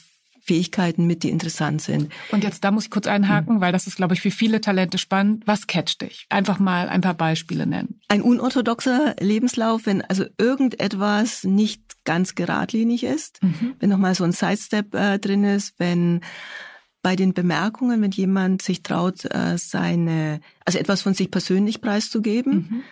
Fähigkeiten 0.48 1.06
mit, 1.06 1.24
die 1.24 1.28
interessant 1.28 1.82
sind. 1.82 2.10
Und 2.32 2.42
jetzt 2.42 2.64
da 2.64 2.70
muss 2.70 2.84
ich 2.84 2.90
kurz 2.90 3.06
einhaken, 3.06 3.56
mhm. 3.56 3.60
weil 3.60 3.70
das 3.70 3.86
ist, 3.86 3.96
glaube 3.96 4.14
ich, 4.14 4.22
für 4.22 4.30
viele 4.30 4.62
Talente 4.62 4.96
spannend. 4.96 5.46
Was 5.46 5.66
catcht 5.66 6.00
dich? 6.00 6.24
Einfach 6.30 6.58
mal 6.58 6.88
ein 6.88 7.02
paar 7.02 7.12
Beispiele 7.12 7.66
nennen. 7.66 8.00
Ein 8.08 8.22
unorthodoxer 8.22 9.14
Lebenslauf, 9.20 9.84
wenn 9.84 10.00
also 10.00 10.24
irgendetwas 10.38 11.44
nicht 11.44 11.82
ganz 12.04 12.34
geradlinig 12.34 13.04
ist, 13.04 13.42
mhm. 13.42 13.74
wenn 13.78 13.90
nochmal 13.90 14.14
so 14.14 14.24
ein 14.24 14.32
Sidestep 14.32 14.94
äh, 14.94 15.18
drin 15.18 15.44
ist, 15.44 15.74
wenn 15.78 16.22
bei 17.02 17.14
den 17.14 17.34
Bemerkungen, 17.34 18.00
wenn 18.00 18.10
jemand 18.10 18.62
sich 18.62 18.82
traut, 18.82 19.26
äh, 19.26 19.58
seine, 19.58 20.40
also 20.64 20.78
etwas 20.78 21.02
von 21.02 21.12
sich 21.12 21.30
persönlich 21.30 21.82
preiszugeben. 21.82 22.54
Mhm. 22.54 22.82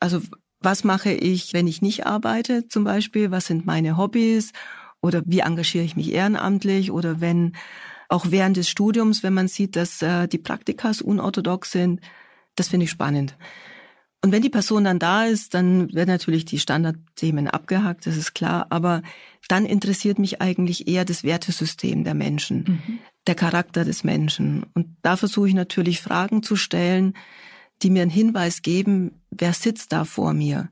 Also 0.00 0.22
was 0.62 0.84
mache 0.84 1.12
ich, 1.12 1.52
wenn 1.52 1.66
ich 1.66 1.82
nicht 1.82 2.06
arbeite 2.06 2.68
zum 2.68 2.84
Beispiel? 2.84 3.30
Was 3.30 3.46
sind 3.46 3.66
meine 3.66 3.96
Hobbys? 3.96 4.52
Oder 5.00 5.22
wie 5.26 5.40
engagiere 5.40 5.84
ich 5.84 5.96
mich 5.96 6.12
ehrenamtlich? 6.12 6.90
Oder 6.90 7.20
wenn 7.20 7.54
auch 8.08 8.26
während 8.28 8.56
des 8.56 8.68
Studiums, 8.68 9.22
wenn 9.22 9.34
man 9.34 9.48
sieht, 9.48 9.74
dass 9.74 10.02
äh, 10.02 10.28
die 10.28 10.38
Praktikas 10.38 11.00
unorthodox 11.00 11.72
sind, 11.72 12.00
das 12.56 12.68
finde 12.68 12.84
ich 12.84 12.90
spannend. 12.90 13.36
Und 14.24 14.30
wenn 14.30 14.42
die 14.42 14.50
Person 14.50 14.84
dann 14.84 15.00
da 15.00 15.24
ist, 15.24 15.54
dann 15.54 15.92
werden 15.92 16.10
natürlich 16.10 16.44
die 16.44 16.60
Standardthemen 16.60 17.48
abgehakt, 17.48 18.06
das 18.06 18.16
ist 18.16 18.34
klar. 18.34 18.66
Aber 18.70 19.02
dann 19.48 19.66
interessiert 19.66 20.20
mich 20.20 20.40
eigentlich 20.40 20.86
eher 20.86 21.04
das 21.04 21.24
Wertesystem 21.24 22.04
der 22.04 22.14
Menschen, 22.14 22.64
mhm. 22.86 22.98
der 23.26 23.34
Charakter 23.34 23.84
des 23.84 24.04
Menschen. 24.04 24.64
Und 24.74 24.96
da 25.02 25.16
versuche 25.16 25.48
ich 25.48 25.54
natürlich 25.54 26.00
Fragen 26.00 26.44
zu 26.44 26.54
stellen, 26.54 27.14
die 27.82 27.90
mir 27.90 28.02
einen 28.02 28.10
Hinweis 28.10 28.62
geben, 28.62 29.22
wer 29.30 29.52
sitzt 29.52 29.92
da 29.92 30.04
vor 30.04 30.32
mir. 30.32 30.70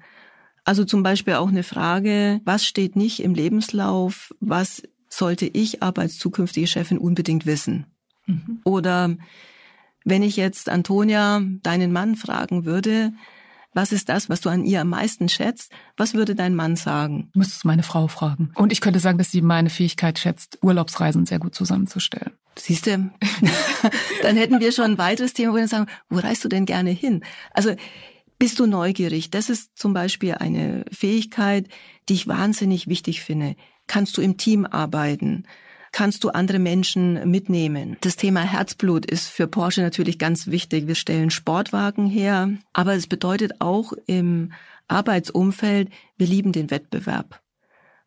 Also 0.65 0.85
zum 0.85 1.03
Beispiel 1.03 1.35
auch 1.35 1.49
eine 1.49 1.63
Frage, 1.63 2.41
was 2.45 2.65
steht 2.65 2.97
nicht 2.97 3.21
im 3.21 3.35
Lebenslauf, 3.35 4.35
was 4.41 4.83
sollte 5.09 5.47
ich 5.47 5.83
aber 5.83 6.03
als 6.03 6.19
zukünftige 6.19 6.67
Chefin 6.67 6.99
unbedingt 6.99 7.47
wissen? 7.47 7.87
Mhm. 8.27 8.61
Oder 8.65 9.17
wenn 10.05 10.23
ich 10.23 10.37
jetzt 10.37 10.69
Antonia, 10.69 11.43
deinen 11.63 11.93
Mann, 11.93 12.17
fragen 12.17 12.65
würde, 12.65 13.13
was 13.73 13.93
ist 13.93 14.09
das, 14.09 14.29
was 14.29 14.41
du 14.41 14.49
an 14.49 14.65
ihr 14.65 14.81
am 14.81 14.89
meisten 14.89 15.29
schätzt? 15.29 15.73
Was 15.97 16.15
würde 16.15 16.35
dein 16.35 16.55
Mann 16.55 16.77
sagen? 16.77 17.31
Du 17.33 17.39
müsstest 17.39 17.65
meine 17.65 17.83
Frau 17.83 18.09
fragen. 18.09 18.53
Und 18.57 18.73
ich 18.73 18.81
könnte 18.81 18.99
sagen, 18.99 19.19
dass 19.19 19.31
sie 19.31 19.43
meine 19.43 19.71
Fähigkeit 19.71 20.19
schätzt, 20.19 20.59
Urlaubsreisen 20.63 21.27
sehr 21.27 21.39
gut 21.39 21.55
zusammenzustellen. 21.55 22.33
Siehst 22.59 22.87
du, 22.87 22.93
dann 24.23 24.37
hätten 24.37 24.61
wir 24.61 24.73
schon 24.73 24.93
ein 24.93 24.99
weiteres 24.99 25.35
Thema, 25.35 25.53
wo 25.53 25.57
wir 25.57 25.69
sagen, 25.69 25.87
wo 26.09 26.19
reist 26.19 26.45
du 26.45 26.49
denn 26.49 26.67
gerne 26.67 26.91
hin? 26.91 27.23
Also 27.53 27.75
bist 28.39 28.59
du 28.59 28.67
neugierig? 28.67 29.31
Das 29.31 29.51
ist 29.51 29.79
zum 29.79 29.93
Beispiel 29.93 30.35
eine 30.35 30.85
Fähigkeit, 30.91 31.69
die 32.09 32.15
ich 32.15 32.27
wahnsinnig 32.27 32.89
wichtig 32.89 33.23
finde. 33.23 33.55
Kannst 33.87 34.17
du 34.17 34.23
im 34.23 34.37
Team 34.37 34.67
arbeiten? 34.67 35.45
Kannst 35.93 36.25
du 36.25 36.31
andere 36.31 36.59
Menschen 36.59 37.31
mitnehmen. 37.31 37.97
Das 38.01 38.17
Thema 38.17 38.41
Herzblut 38.41 39.07
ist 39.07 39.29
für 39.29 39.47
Porsche 39.47 39.83
natürlich 39.83 40.19
ganz 40.19 40.47
wichtig. 40.47 40.87
Wir 40.87 40.95
stellen 40.95 41.31
Sportwagen 41.31 42.07
her, 42.07 42.51
aber 42.73 42.95
es 42.95 43.07
bedeutet 43.07 43.61
auch 43.61 43.93
im 44.07 44.53
Arbeitsumfeld, 44.89 45.91
wir 46.17 46.27
lieben 46.27 46.53
den 46.53 46.71
Wettbewerb. 46.71 47.41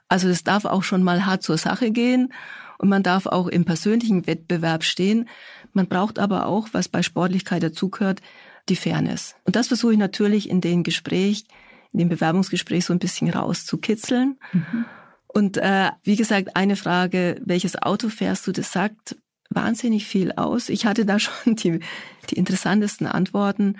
Also 0.07 0.29
es 0.29 0.43
darf 0.43 0.65
auch 0.65 0.83
schon 0.83 1.03
mal 1.03 1.25
hart 1.25 1.43
zur 1.43 1.57
Sache 1.57 1.91
gehen 1.91 2.33
und 2.77 2.89
man 2.89 3.03
darf 3.03 3.25
auch 3.25 3.47
im 3.47 3.65
persönlichen 3.65 4.27
Wettbewerb 4.27 4.83
stehen. 4.83 5.27
Man 5.71 5.87
braucht 5.87 6.19
aber 6.19 6.45
auch, 6.45 6.69
was 6.71 6.89
bei 6.89 7.01
Sportlichkeit 7.01 7.63
dazugehört, 7.63 8.21
die 8.69 8.75
Fairness. 8.75 9.35
Und 9.45 9.55
das 9.55 9.67
versuche 9.67 9.93
ich 9.93 9.99
natürlich 9.99 10.49
in 10.49 10.61
den 10.61 10.83
Gespräch, 10.83 11.45
in 11.91 11.99
dem 11.99 12.09
Bewerbungsgespräch 12.09 12.85
so 12.85 12.93
ein 12.93 12.99
bisschen 12.99 13.29
rauszukitzeln. 13.29 14.37
Mhm. 14.51 14.85
Und 15.33 15.57
äh, 15.57 15.91
wie 16.03 16.15
gesagt, 16.15 16.55
eine 16.55 16.75
Frage, 16.75 17.41
welches 17.43 17.81
Auto 17.81 18.09
fährst 18.09 18.45
du, 18.45 18.51
das 18.51 18.71
sagt 18.71 19.15
wahnsinnig 19.49 20.05
viel 20.05 20.31
aus. 20.33 20.69
Ich 20.69 20.85
hatte 20.85 21.05
da 21.05 21.19
schon 21.19 21.55
die, 21.55 21.79
die 22.29 22.35
interessantesten 22.35 23.07
Antworten. 23.07 23.77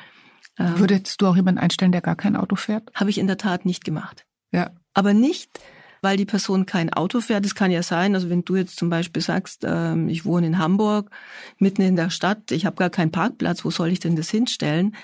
Ähm, 0.58 0.80
Würdest 0.80 1.22
du 1.22 1.28
auch 1.28 1.36
jemanden 1.36 1.60
einstellen, 1.60 1.92
der 1.92 2.02
gar 2.02 2.16
kein 2.16 2.36
Auto 2.36 2.56
fährt? 2.56 2.92
Habe 2.96 3.12
ich 3.12 3.20
in 3.20 3.28
der 3.28 3.38
Tat 3.38 3.66
nicht 3.66 3.86
gemacht. 3.86 4.26
Ja. 4.52 4.72
Aber 4.96 5.14
nicht, 5.14 5.60
weil 6.02 6.18
die 6.18 6.26
Person 6.26 6.66
kein 6.66 6.92
Auto 6.92 7.22
fährt. 7.22 7.46
Das 7.46 7.56
kann 7.56 7.72
ja 7.72 7.84
sein, 7.84 8.16
also 8.16 8.30
wenn 8.30 8.44
du 8.44 8.56
jetzt 8.56 8.78
zum 8.78 8.90
Beispiel 8.90 9.22
sagst, 9.22 9.64
ähm, 9.64 10.10
ich 10.10 10.26
wohne 10.26 10.48
in 10.48 10.58
Hamburg, 10.58 11.12
mitten 11.60 11.84
in 11.84 11.96
der 11.96 12.10
Stadt, 12.10 12.52
ich 12.52 12.66
habe 12.66 12.76
gar 12.76 12.90
keinen 12.90 13.12
Parkplatz, 13.12 13.64
wo 13.64 13.72
soll 13.72 13.90
ich 13.90 14.00
denn 14.00 14.16
das 14.16 14.30
hinstellen? 14.30 14.96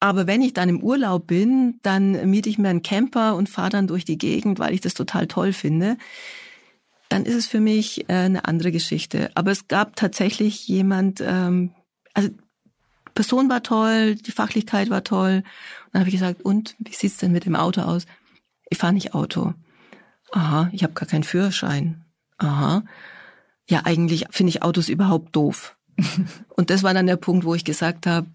Aber 0.00 0.26
wenn 0.26 0.42
ich 0.42 0.52
dann 0.52 0.68
im 0.68 0.82
Urlaub 0.82 1.26
bin, 1.26 1.80
dann 1.82 2.30
miete 2.30 2.48
ich 2.48 2.58
mir 2.58 2.68
einen 2.68 2.82
Camper 2.82 3.34
und 3.34 3.48
fahre 3.48 3.70
dann 3.70 3.88
durch 3.88 4.04
die 4.04 4.18
Gegend, 4.18 4.58
weil 4.58 4.72
ich 4.72 4.80
das 4.80 4.94
total 4.94 5.26
toll 5.26 5.52
finde. 5.52 5.96
Dann 7.08 7.24
ist 7.24 7.34
es 7.34 7.46
für 7.46 7.60
mich 7.60 8.08
äh, 8.08 8.14
eine 8.14 8.44
andere 8.44 8.70
Geschichte. 8.70 9.30
Aber 9.34 9.50
es 9.50 9.66
gab 9.66 9.96
tatsächlich 9.96 10.68
jemand, 10.68 11.20
ähm, 11.20 11.72
also 12.14 12.30
Person 13.14 13.48
war 13.48 13.64
toll, 13.64 14.14
die 14.14 14.30
Fachlichkeit 14.30 14.90
war 14.90 15.02
toll. 15.02 15.42
Und 15.86 15.94
dann 15.94 16.00
habe 16.00 16.10
ich 16.10 16.14
gesagt, 16.14 16.42
und 16.42 16.76
wie 16.78 16.92
sieht's 16.92 17.16
denn 17.16 17.32
mit 17.32 17.46
dem 17.46 17.56
Auto 17.56 17.80
aus? 17.80 18.06
Ich 18.70 18.78
fahre 18.78 18.92
nicht 18.92 19.14
Auto. 19.14 19.54
Aha, 20.30 20.68
ich 20.72 20.84
habe 20.84 20.92
gar 20.92 21.08
keinen 21.08 21.24
Führerschein. 21.24 22.04
Aha. 22.36 22.84
Ja, 23.68 23.82
eigentlich 23.84 24.26
finde 24.30 24.50
ich 24.50 24.62
Autos 24.62 24.88
überhaupt 24.88 25.34
doof. 25.34 25.76
und 26.50 26.70
das 26.70 26.84
war 26.84 26.94
dann 26.94 27.06
der 27.06 27.16
Punkt, 27.16 27.44
wo 27.44 27.54
ich 27.54 27.64
gesagt 27.64 28.06
habe, 28.06 28.28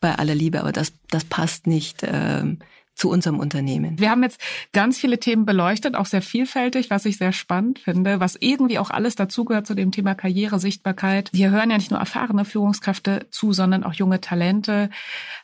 bei 0.00 0.14
aller 0.14 0.34
Liebe, 0.34 0.60
aber 0.60 0.72
das, 0.72 0.92
das 1.10 1.24
passt 1.24 1.66
nicht 1.66 2.02
ähm, 2.02 2.58
zu 2.98 3.08
unserem 3.10 3.38
Unternehmen. 3.38 3.98
Wir 3.98 4.10
haben 4.10 4.24
jetzt 4.24 4.40
ganz 4.72 4.98
viele 4.98 5.20
Themen 5.20 5.46
beleuchtet, 5.46 5.94
auch 5.94 6.06
sehr 6.06 6.20
vielfältig, 6.20 6.90
was 6.90 7.06
ich 7.06 7.16
sehr 7.16 7.32
spannend 7.32 7.78
finde, 7.78 8.18
was 8.18 8.36
irgendwie 8.38 8.78
auch 8.78 8.90
alles 8.90 9.14
dazugehört 9.14 9.66
zu 9.66 9.74
dem 9.74 9.92
Thema 9.92 10.14
Karriere, 10.14 10.58
Sichtbarkeit. 10.58 11.30
Wir 11.32 11.50
hören 11.50 11.70
ja 11.70 11.76
nicht 11.76 11.92
nur 11.92 12.00
erfahrene 12.00 12.44
Führungskräfte 12.44 13.26
zu, 13.30 13.52
sondern 13.52 13.84
auch 13.84 13.94
junge 13.94 14.20
Talente. 14.20 14.90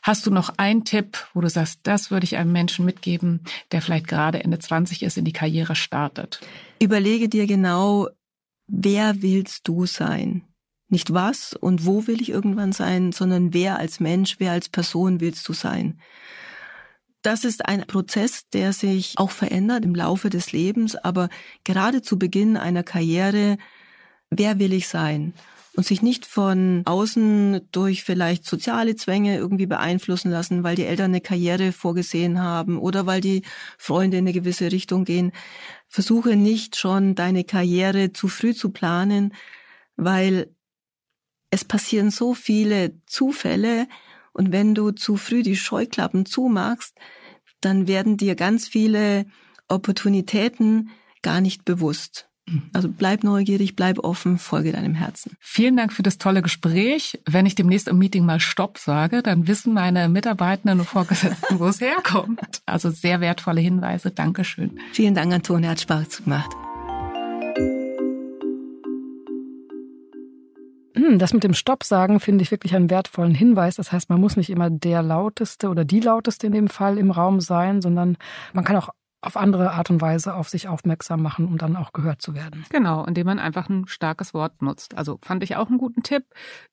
Hast 0.03 0.27
du 0.27 0.31
noch 0.31 0.55
einen 0.57 0.83
Tipp, 0.83 1.25
wo 1.33 1.41
du 1.41 1.49
sagst, 1.49 1.79
das 1.83 2.11
würde 2.11 2.25
ich 2.25 2.35
einem 2.35 2.51
Menschen 2.51 2.83
mitgeben, 2.83 3.41
der 3.71 3.81
vielleicht 3.81 4.07
gerade 4.07 4.43
Ende 4.43 4.59
20 4.59 5.03
ist, 5.03 5.17
in 5.17 5.25
die 5.25 5.33
Karriere 5.33 5.75
startet? 5.75 6.41
Überlege 6.81 7.29
dir 7.29 7.47
genau, 7.47 8.09
wer 8.67 9.21
willst 9.21 9.67
du 9.67 9.85
sein? 9.85 10.43
Nicht 10.87 11.13
was 11.13 11.53
und 11.53 11.85
wo 11.85 12.05
will 12.07 12.21
ich 12.21 12.29
irgendwann 12.29 12.71
sein, 12.71 13.11
sondern 13.11 13.53
wer 13.53 13.79
als 13.79 13.99
Mensch, 13.99 14.35
wer 14.39 14.51
als 14.51 14.69
Person 14.69 15.19
willst 15.19 15.47
du 15.47 15.53
sein. 15.53 15.99
Das 17.23 17.43
ist 17.43 17.65
ein 17.65 17.87
Prozess, 17.87 18.49
der 18.49 18.71
sich 18.71 19.15
auch 19.17 19.31
verändert 19.31 19.83
im 19.83 19.95
Laufe 19.95 20.29
des 20.29 20.51
Lebens, 20.51 20.95
aber 20.95 21.29
gerade 21.63 22.03
zu 22.03 22.19
Beginn 22.19 22.55
einer 22.55 22.83
Karriere, 22.83 23.57
wer 24.29 24.59
will 24.59 24.73
ich 24.73 24.87
sein? 24.87 25.33
Und 25.75 25.87
sich 25.87 26.03
nicht 26.03 26.27
von 26.27 26.83
außen 26.85 27.67
durch 27.71 28.03
vielleicht 28.03 28.45
soziale 28.45 28.95
Zwänge 28.95 29.37
irgendwie 29.37 29.65
beeinflussen 29.65 30.29
lassen, 30.29 30.63
weil 30.63 30.75
die 30.75 30.85
Eltern 30.85 31.11
eine 31.11 31.19
Karriere 31.19 31.71
vorgesehen 31.71 32.41
haben 32.41 32.77
oder 32.77 33.07
weil 33.07 33.21
die 33.21 33.41
Freunde 33.77 34.17
in 34.17 34.23
eine 34.23 34.31
gewisse 34.31 34.71
Richtung 34.71 35.03
gehen. 35.03 35.31
Versuche 35.89 36.35
nicht 36.35 36.77
schon 36.77 37.15
deine 37.15 37.43
Karriere 37.43 38.13
zu 38.13 38.27
früh 38.27 38.53
zu 38.53 38.69
planen, 38.69 39.33
weil 39.97 40.54
es 41.55 41.63
passieren 41.63 42.11
so 42.11 42.33
viele 42.33 42.93
Zufälle 43.05 43.87
und 44.33 44.51
wenn 44.51 44.75
du 44.75 44.91
zu 44.91 45.15
früh 45.15 45.41
die 45.41 45.55
Scheuklappen 45.55 46.25
zumachst, 46.25 46.97
dann 47.61 47.87
werden 47.87 48.17
dir 48.17 48.35
ganz 48.35 48.67
viele 48.67 49.25
Opportunitäten 49.69 50.89
gar 51.21 51.39
nicht 51.39 51.63
bewusst. 51.63 52.27
Also 52.73 52.89
bleib 52.89 53.23
neugierig, 53.23 53.75
bleib 53.75 53.99
offen, 53.99 54.37
folge 54.37 54.73
deinem 54.73 54.93
Herzen. 54.93 55.35
Vielen 55.39 55.77
Dank 55.77 55.93
für 55.93 56.03
das 56.03 56.17
tolle 56.17 56.41
Gespräch. 56.43 57.19
Wenn 57.25 57.45
ich 57.45 57.55
demnächst 57.55 57.87
im 57.87 57.97
Meeting 57.97 58.25
mal 58.25 58.41
Stopp 58.41 58.77
sage, 58.77 59.23
dann 59.23 59.47
wissen 59.47 59.73
meine 59.73 60.09
Mitarbeitenden 60.09 60.81
und 60.81 60.85
Vorgesetzten, 60.85 61.57
wo 61.57 61.67
es 61.67 61.79
herkommt. 61.81 62.61
Also 62.65 62.91
sehr 62.91 63.21
wertvolle 63.21 63.61
Hinweise. 63.61 64.11
Dankeschön. 64.11 64.79
Vielen 64.91 65.15
Dank, 65.15 65.33
Antonia. 65.33 65.71
Hat 65.71 65.79
Spaß 65.79 66.23
gemacht. 66.23 66.51
Das 71.17 71.33
mit 71.33 71.43
dem 71.43 71.53
Stopp 71.53 71.83
sagen 71.83 72.19
finde 72.19 72.41
ich 72.43 72.51
wirklich 72.51 72.75
einen 72.75 72.89
wertvollen 72.89 73.35
Hinweis. 73.35 73.75
Das 73.75 73.91
heißt, 73.91 74.09
man 74.09 74.19
muss 74.19 74.37
nicht 74.37 74.49
immer 74.49 74.69
der 74.69 75.01
lauteste 75.01 75.69
oder 75.69 75.85
die 75.85 75.99
lauteste 75.99 76.47
in 76.47 76.53
dem 76.53 76.67
Fall 76.67 76.97
im 76.97 77.11
Raum 77.11 77.41
sein, 77.41 77.81
sondern 77.81 78.17
man 78.53 78.63
kann 78.63 78.77
auch 78.77 78.89
auf 79.21 79.37
andere 79.37 79.71
Art 79.71 79.89
und 79.89 80.01
Weise 80.01 80.35
auf 80.35 80.49
sich 80.49 80.67
aufmerksam 80.67 81.21
machen, 81.21 81.47
um 81.47 81.57
dann 81.57 81.75
auch 81.75 81.93
gehört 81.93 82.21
zu 82.21 82.35
werden. 82.35 82.63
Genau, 82.69 83.03
indem 83.05 83.25
man 83.25 83.39
einfach 83.39 83.69
ein 83.69 83.87
starkes 83.87 84.33
Wort 84.33 84.61
nutzt. 84.61 84.95
Also 84.95 85.17
fand 85.23 85.43
ich 85.43 85.55
auch 85.55 85.67
einen 85.67 85.79
guten 85.79 86.03
Tipp. 86.03 86.23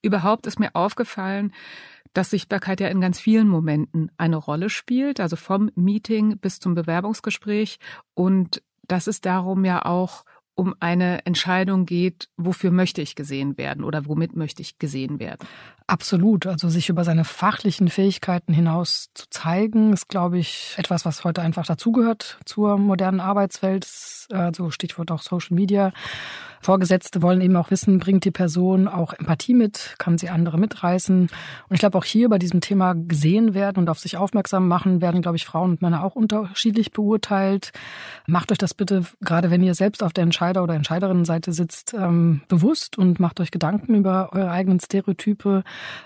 Überhaupt 0.03 0.47
ist 0.47 0.61
mir 0.61 0.75
aufgefallen, 0.75 1.53
dass 2.13 2.31
Sichtbarkeit 2.31 2.81
ja 2.81 2.89
in 2.89 3.01
ganz 3.01 3.19
vielen 3.19 3.49
Momenten 3.49 4.11
eine 4.19 4.37
Rolle 4.37 4.69
spielt, 4.69 5.19
also 5.19 5.37
vom 5.37 5.71
Meeting 5.75 6.39
bis 6.39 6.61
zum 6.61 6.75
Bewerbungsgespräch 6.75 7.79
und 8.13 8.63
dass 8.87 9.07
es 9.07 9.23
darum 9.23 9.65
ja 9.65 9.87
auch 9.87 10.25
um 10.55 10.75
eine 10.81 11.25
Entscheidung 11.25 11.87
geht, 11.87 12.29
wofür 12.37 12.71
möchte 12.71 13.01
ich 13.01 13.15
gesehen 13.15 13.57
werden 13.57 13.85
oder 13.85 14.07
womit 14.07 14.37
möchte 14.37 14.63
ich 14.63 14.79
gesehen 14.79 15.19
werden. 15.19 15.47
Absolut. 15.87 16.47
Also 16.47 16.69
sich 16.69 16.89
über 16.89 17.05
seine 17.05 17.25
fachlichen 17.25 17.89
Fähigkeiten 17.89 18.53
hinaus 18.53 19.09
zu 19.15 19.27
zeigen, 19.31 19.93
ist, 19.93 20.09
glaube 20.09 20.39
ich, 20.39 20.75
etwas, 20.77 21.05
was 21.05 21.25
heute 21.25 21.43
einfach 21.43 21.67
dazugehört 21.67 22.39
zur 22.45 22.79
modernen 22.79 23.21
Arbeitswelt. 23.21 23.87
Also 24.31 24.71
Stichwort 24.71 25.11
auch 25.11 25.23
Social 25.23 25.55
Media. 25.55 25.93
Vorgesetzte 26.63 27.23
wollen 27.23 27.41
eben 27.41 27.57
auch 27.57 27.73
wissen, 27.73 27.99
bringt 27.99 28.25
die 28.25 28.31
Person 28.31 28.87
auch 28.87 29.13
Empathie 29.15 29.53
mit, 29.53 29.97
kann 29.99 30.17
sie 30.17 30.29
andere 30.29 30.59
mitreißen. 30.59 31.23
Und 31.23 31.75
ich 31.75 31.81
glaube 31.81 31.99
auch 31.99 32.05
hier 32.05 32.29
bei 32.29 32.39
diesem 32.39 32.61
Thema 32.61 32.95
gesehen 32.95 33.53
werden 33.53 33.79
und 33.79 33.91
auf 33.91 33.99
sich 33.99 34.17
aufmerksam 34.17 34.69
machen, 34.69 35.01
werden, 35.01 35.23
glaube 35.23 35.37
ich, 35.37 35.45
Frauen 35.45 35.73
und 35.73 35.83
Männer 35.83 36.05
auch 36.05 36.15
unterschiedlich 36.15 36.93
beurteilt. 36.93 37.73
Macht 38.29 38.53
euch 38.53 38.59
das 38.59 38.75
bitte, 38.75 39.05
gerade 39.21 39.51
wenn 39.51 39.65
ihr 39.65 39.75
selbst 39.75 40.05
auf 40.05 40.13
der 40.13 40.23
Entscheider- 40.43 40.63
oder 40.63 40.75
Entscheiderinnenseite 40.75 41.53
sitzt, 41.53 41.95
ähm, 41.95 42.43
bewusst 42.49 42.99
und 42.99 43.21
macht 43.21 43.41
euch 43.41 43.51
Gedanken 43.51 43.95
über 43.95 44.31
eure 44.33 44.51
eigenen 44.51 44.81
Stereotype. 44.81 45.63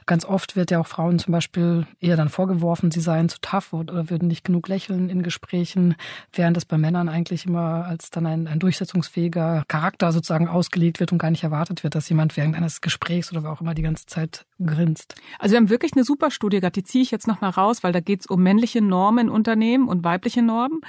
Ganz 0.07 0.25
oft 0.25 0.57
wird 0.57 0.71
ja 0.71 0.79
auch 0.81 0.87
Frauen 0.87 1.19
zum 1.19 1.33
Beispiel 1.33 1.87
eher 2.01 2.17
dann 2.17 2.29
vorgeworfen, 2.29 2.91
sie 2.91 3.01
seien 3.01 3.29
zu 3.29 3.39
tough 3.41 3.73
oder 3.73 4.11
würden 4.11 4.29
nicht 4.29 4.45
genug 4.45 4.69
lächeln 4.69 5.09
in 5.09 5.23
Gesprächen, 5.23 5.97
während 6.33 6.57
es 6.57 6.65
bei 6.65 6.79
Männern 6.79 7.09
eigentlich 7.09 7.47
immer 7.47 7.87
als 7.87 8.11
dann 8.11 8.27
ein, 8.27 8.47
ein 8.47 8.59
durchsetzungsfähiger 8.59 9.65
Charakter 9.69 10.13
sozusagen 10.13 10.27
sozusagen 10.27 10.49
ausgelegt 10.49 11.01
wird 11.01 11.13
und 11.13 11.19
gar 11.19 11.31
nicht 11.31 11.45
erwartet 11.45 11.83
wird, 11.85 11.95
dass 11.95 12.09
jemand 12.09 12.37
während 12.37 12.57
eines 12.57 12.81
Gesprächs 12.81 13.33
oder 13.33 13.51
auch 13.51 13.61
immer 13.61 13.75
die 13.75 13.83
ganze 13.83 14.07
Zeit 14.07 14.47
grinst. 14.65 15.15
Also 15.39 15.53
wir 15.53 15.59
haben 15.59 15.71
wirklich 15.71 15.93
eine 15.95 16.05
super 16.05 16.31
Studie 16.31 16.61
gehabt, 16.61 16.77
die 16.77 16.83
ziehe 16.83 17.03
ich 17.03 17.11
jetzt 17.11 17.27
nochmal 17.27 17.51
raus, 17.51 17.83
weil 17.83 17.93
da 17.93 18.01
geht 18.01 18.21
es 18.21 18.27
um 18.27 18.43
männliche 18.43 18.83
Normen 18.83 19.27
in 19.27 19.29
Unternehmen 19.29 19.89
und 19.89 20.05
weibliche 20.05 20.43
Normen. 20.43 20.81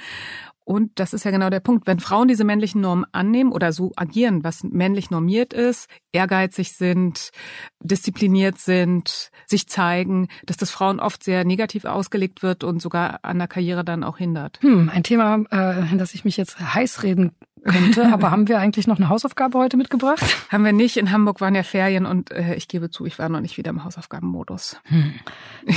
Und 0.68 1.00
das 1.00 1.14
ist 1.14 1.24
ja 1.24 1.30
genau 1.30 1.48
der 1.48 1.60
Punkt. 1.60 1.86
Wenn 1.86 1.98
Frauen 1.98 2.28
diese 2.28 2.44
männlichen 2.44 2.82
Normen 2.82 3.06
annehmen 3.12 3.52
oder 3.52 3.72
so 3.72 3.92
agieren, 3.96 4.44
was 4.44 4.62
männlich 4.64 5.10
normiert 5.10 5.54
ist, 5.54 5.88
ehrgeizig 6.12 6.72
sind, 6.72 7.30
diszipliniert 7.80 8.58
sind, 8.58 9.30
sich 9.46 9.66
zeigen, 9.66 10.28
dass 10.44 10.58
das 10.58 10.70
Frauen 10.70 11.00
oft 11.00 11.24
sehr 11.24 11.46
negativ 11.46 11.86
ausgelegt 11.86 12.42
wird 12.42 12.64
und 12.64 12.82
sogar 12.82 13.20
an 13.22 13.38
der 13.38 13.48
Karriere 13.48 13.82
dann 13.82 14.04
auch 14.04 14.18
hindert. 14.18 14.58
Hm, 14.60 14.90
ein 14.92 15.04
Thema, 15.04 15.42
äh, 15.50 15.90
in 15.90 15.96
das 15.96 16.12
ich 16.12 16.26
mich 16.26 16.36
jetzt 16.36 16.60
heiß 16.60 17.02
reden 17.02 17.32
könnte. 17.68 18.06
Aber 18.12 18.30
haben 18.30 18.48
wir 18.48 18.58
eigentlich 18.58 18.86
noch 18.86 18.96
eine 18.96 19.08
Hausaufgabe 19.08 19.58
heute 19.58 19.76
mitgebracht? 19.76 20.24
Haben 20.50 20.64
wir 20.64 20.72
nicht. 20.72 20.96
In 20.96 21.12
Hamburg 21.12 21.40
waren 21.40 21.54
ja 21.54 21.62
Ferien 21.62 22.06
und 22.06 22.30
äh, 22.30 22.54
ich 22.54 22.68
gebe 22.68 22.90
zu, 22.90 23.06
ich 23.06 23.18
war 23.18 23.28
noch 23.28 23.40
nicht 23.40 23.56
wieder 23.56 23.70
im 23.70 23.84
Hausaufgabenmodus. 23.84 24.80
Hm. 24.84 25.14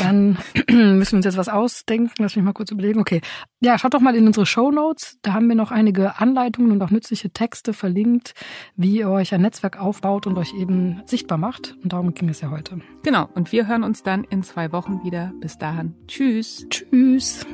Dann 0.02 0.38
müssen 0.70 1.12
wir 1.12 1.18
uns 1.18 1.26
jetzt 1.26 1.38
was 1.38 1.50
ausdenken. 1.50 2.12
Lass 2.18 2.36
mich 2.36 2.46
mal 2.46 2.54
kurz 2.54 2.72
überlegen. 2.72 3.00
Okay. 3.00 3.22
Ja, 3.60 3.78
schaut 3.78 3.94
doch 3.94 4.00
mal 4.00 4.16
in 4.16 4.26
unsere 4.26 4.46
Show 4.46 4.72
Notes. 4.72 5.20
Da 5.22 5.34
haben 5.34 5.48
wir 5.48 5.56
noch 5.56 5.72
einige 5.72 6.20
Anleitungen 6.20 6.72
und 6.72 6.82
auch 6.82 6.90
nützliche 6.90 7.30
Texte 7.30 7.74
verlinkt, 7.74 8.34
wie 8.76 8.98
ihr 8.98 9.10
euch 9.10 9.34
ein 9.34 9.42
Netzwerk 9.42 9.80
aufbaut 9.80 10.28
und 10.28 10.38
euch 10.38 10.54
eben 10.54 11.02
sichtbar 11.06 11.38
macht. 11.38 11.76
Und 11.84 11.94
darum 11.94 12.14
ging 12.14 12.30
es 12.30 12.42
ja 12.42 12.50
heute. 12.50 12.82
Genau. 13.04 13.30
Und 13.36 13.52
wir 13.52 13.68
hören 13.68 13.84
uns 13.84 14.04
dann 14.04 14.24
in 14.24 14.44
zwei 14.44 14.72
Wochen 14.72 15.04
wieder. 15.04 15.34
Bis 15.40 15.58
dahin. 15.58 15.96
Tschüss. 16.08 16.66
Tschüss. 16.70 17.46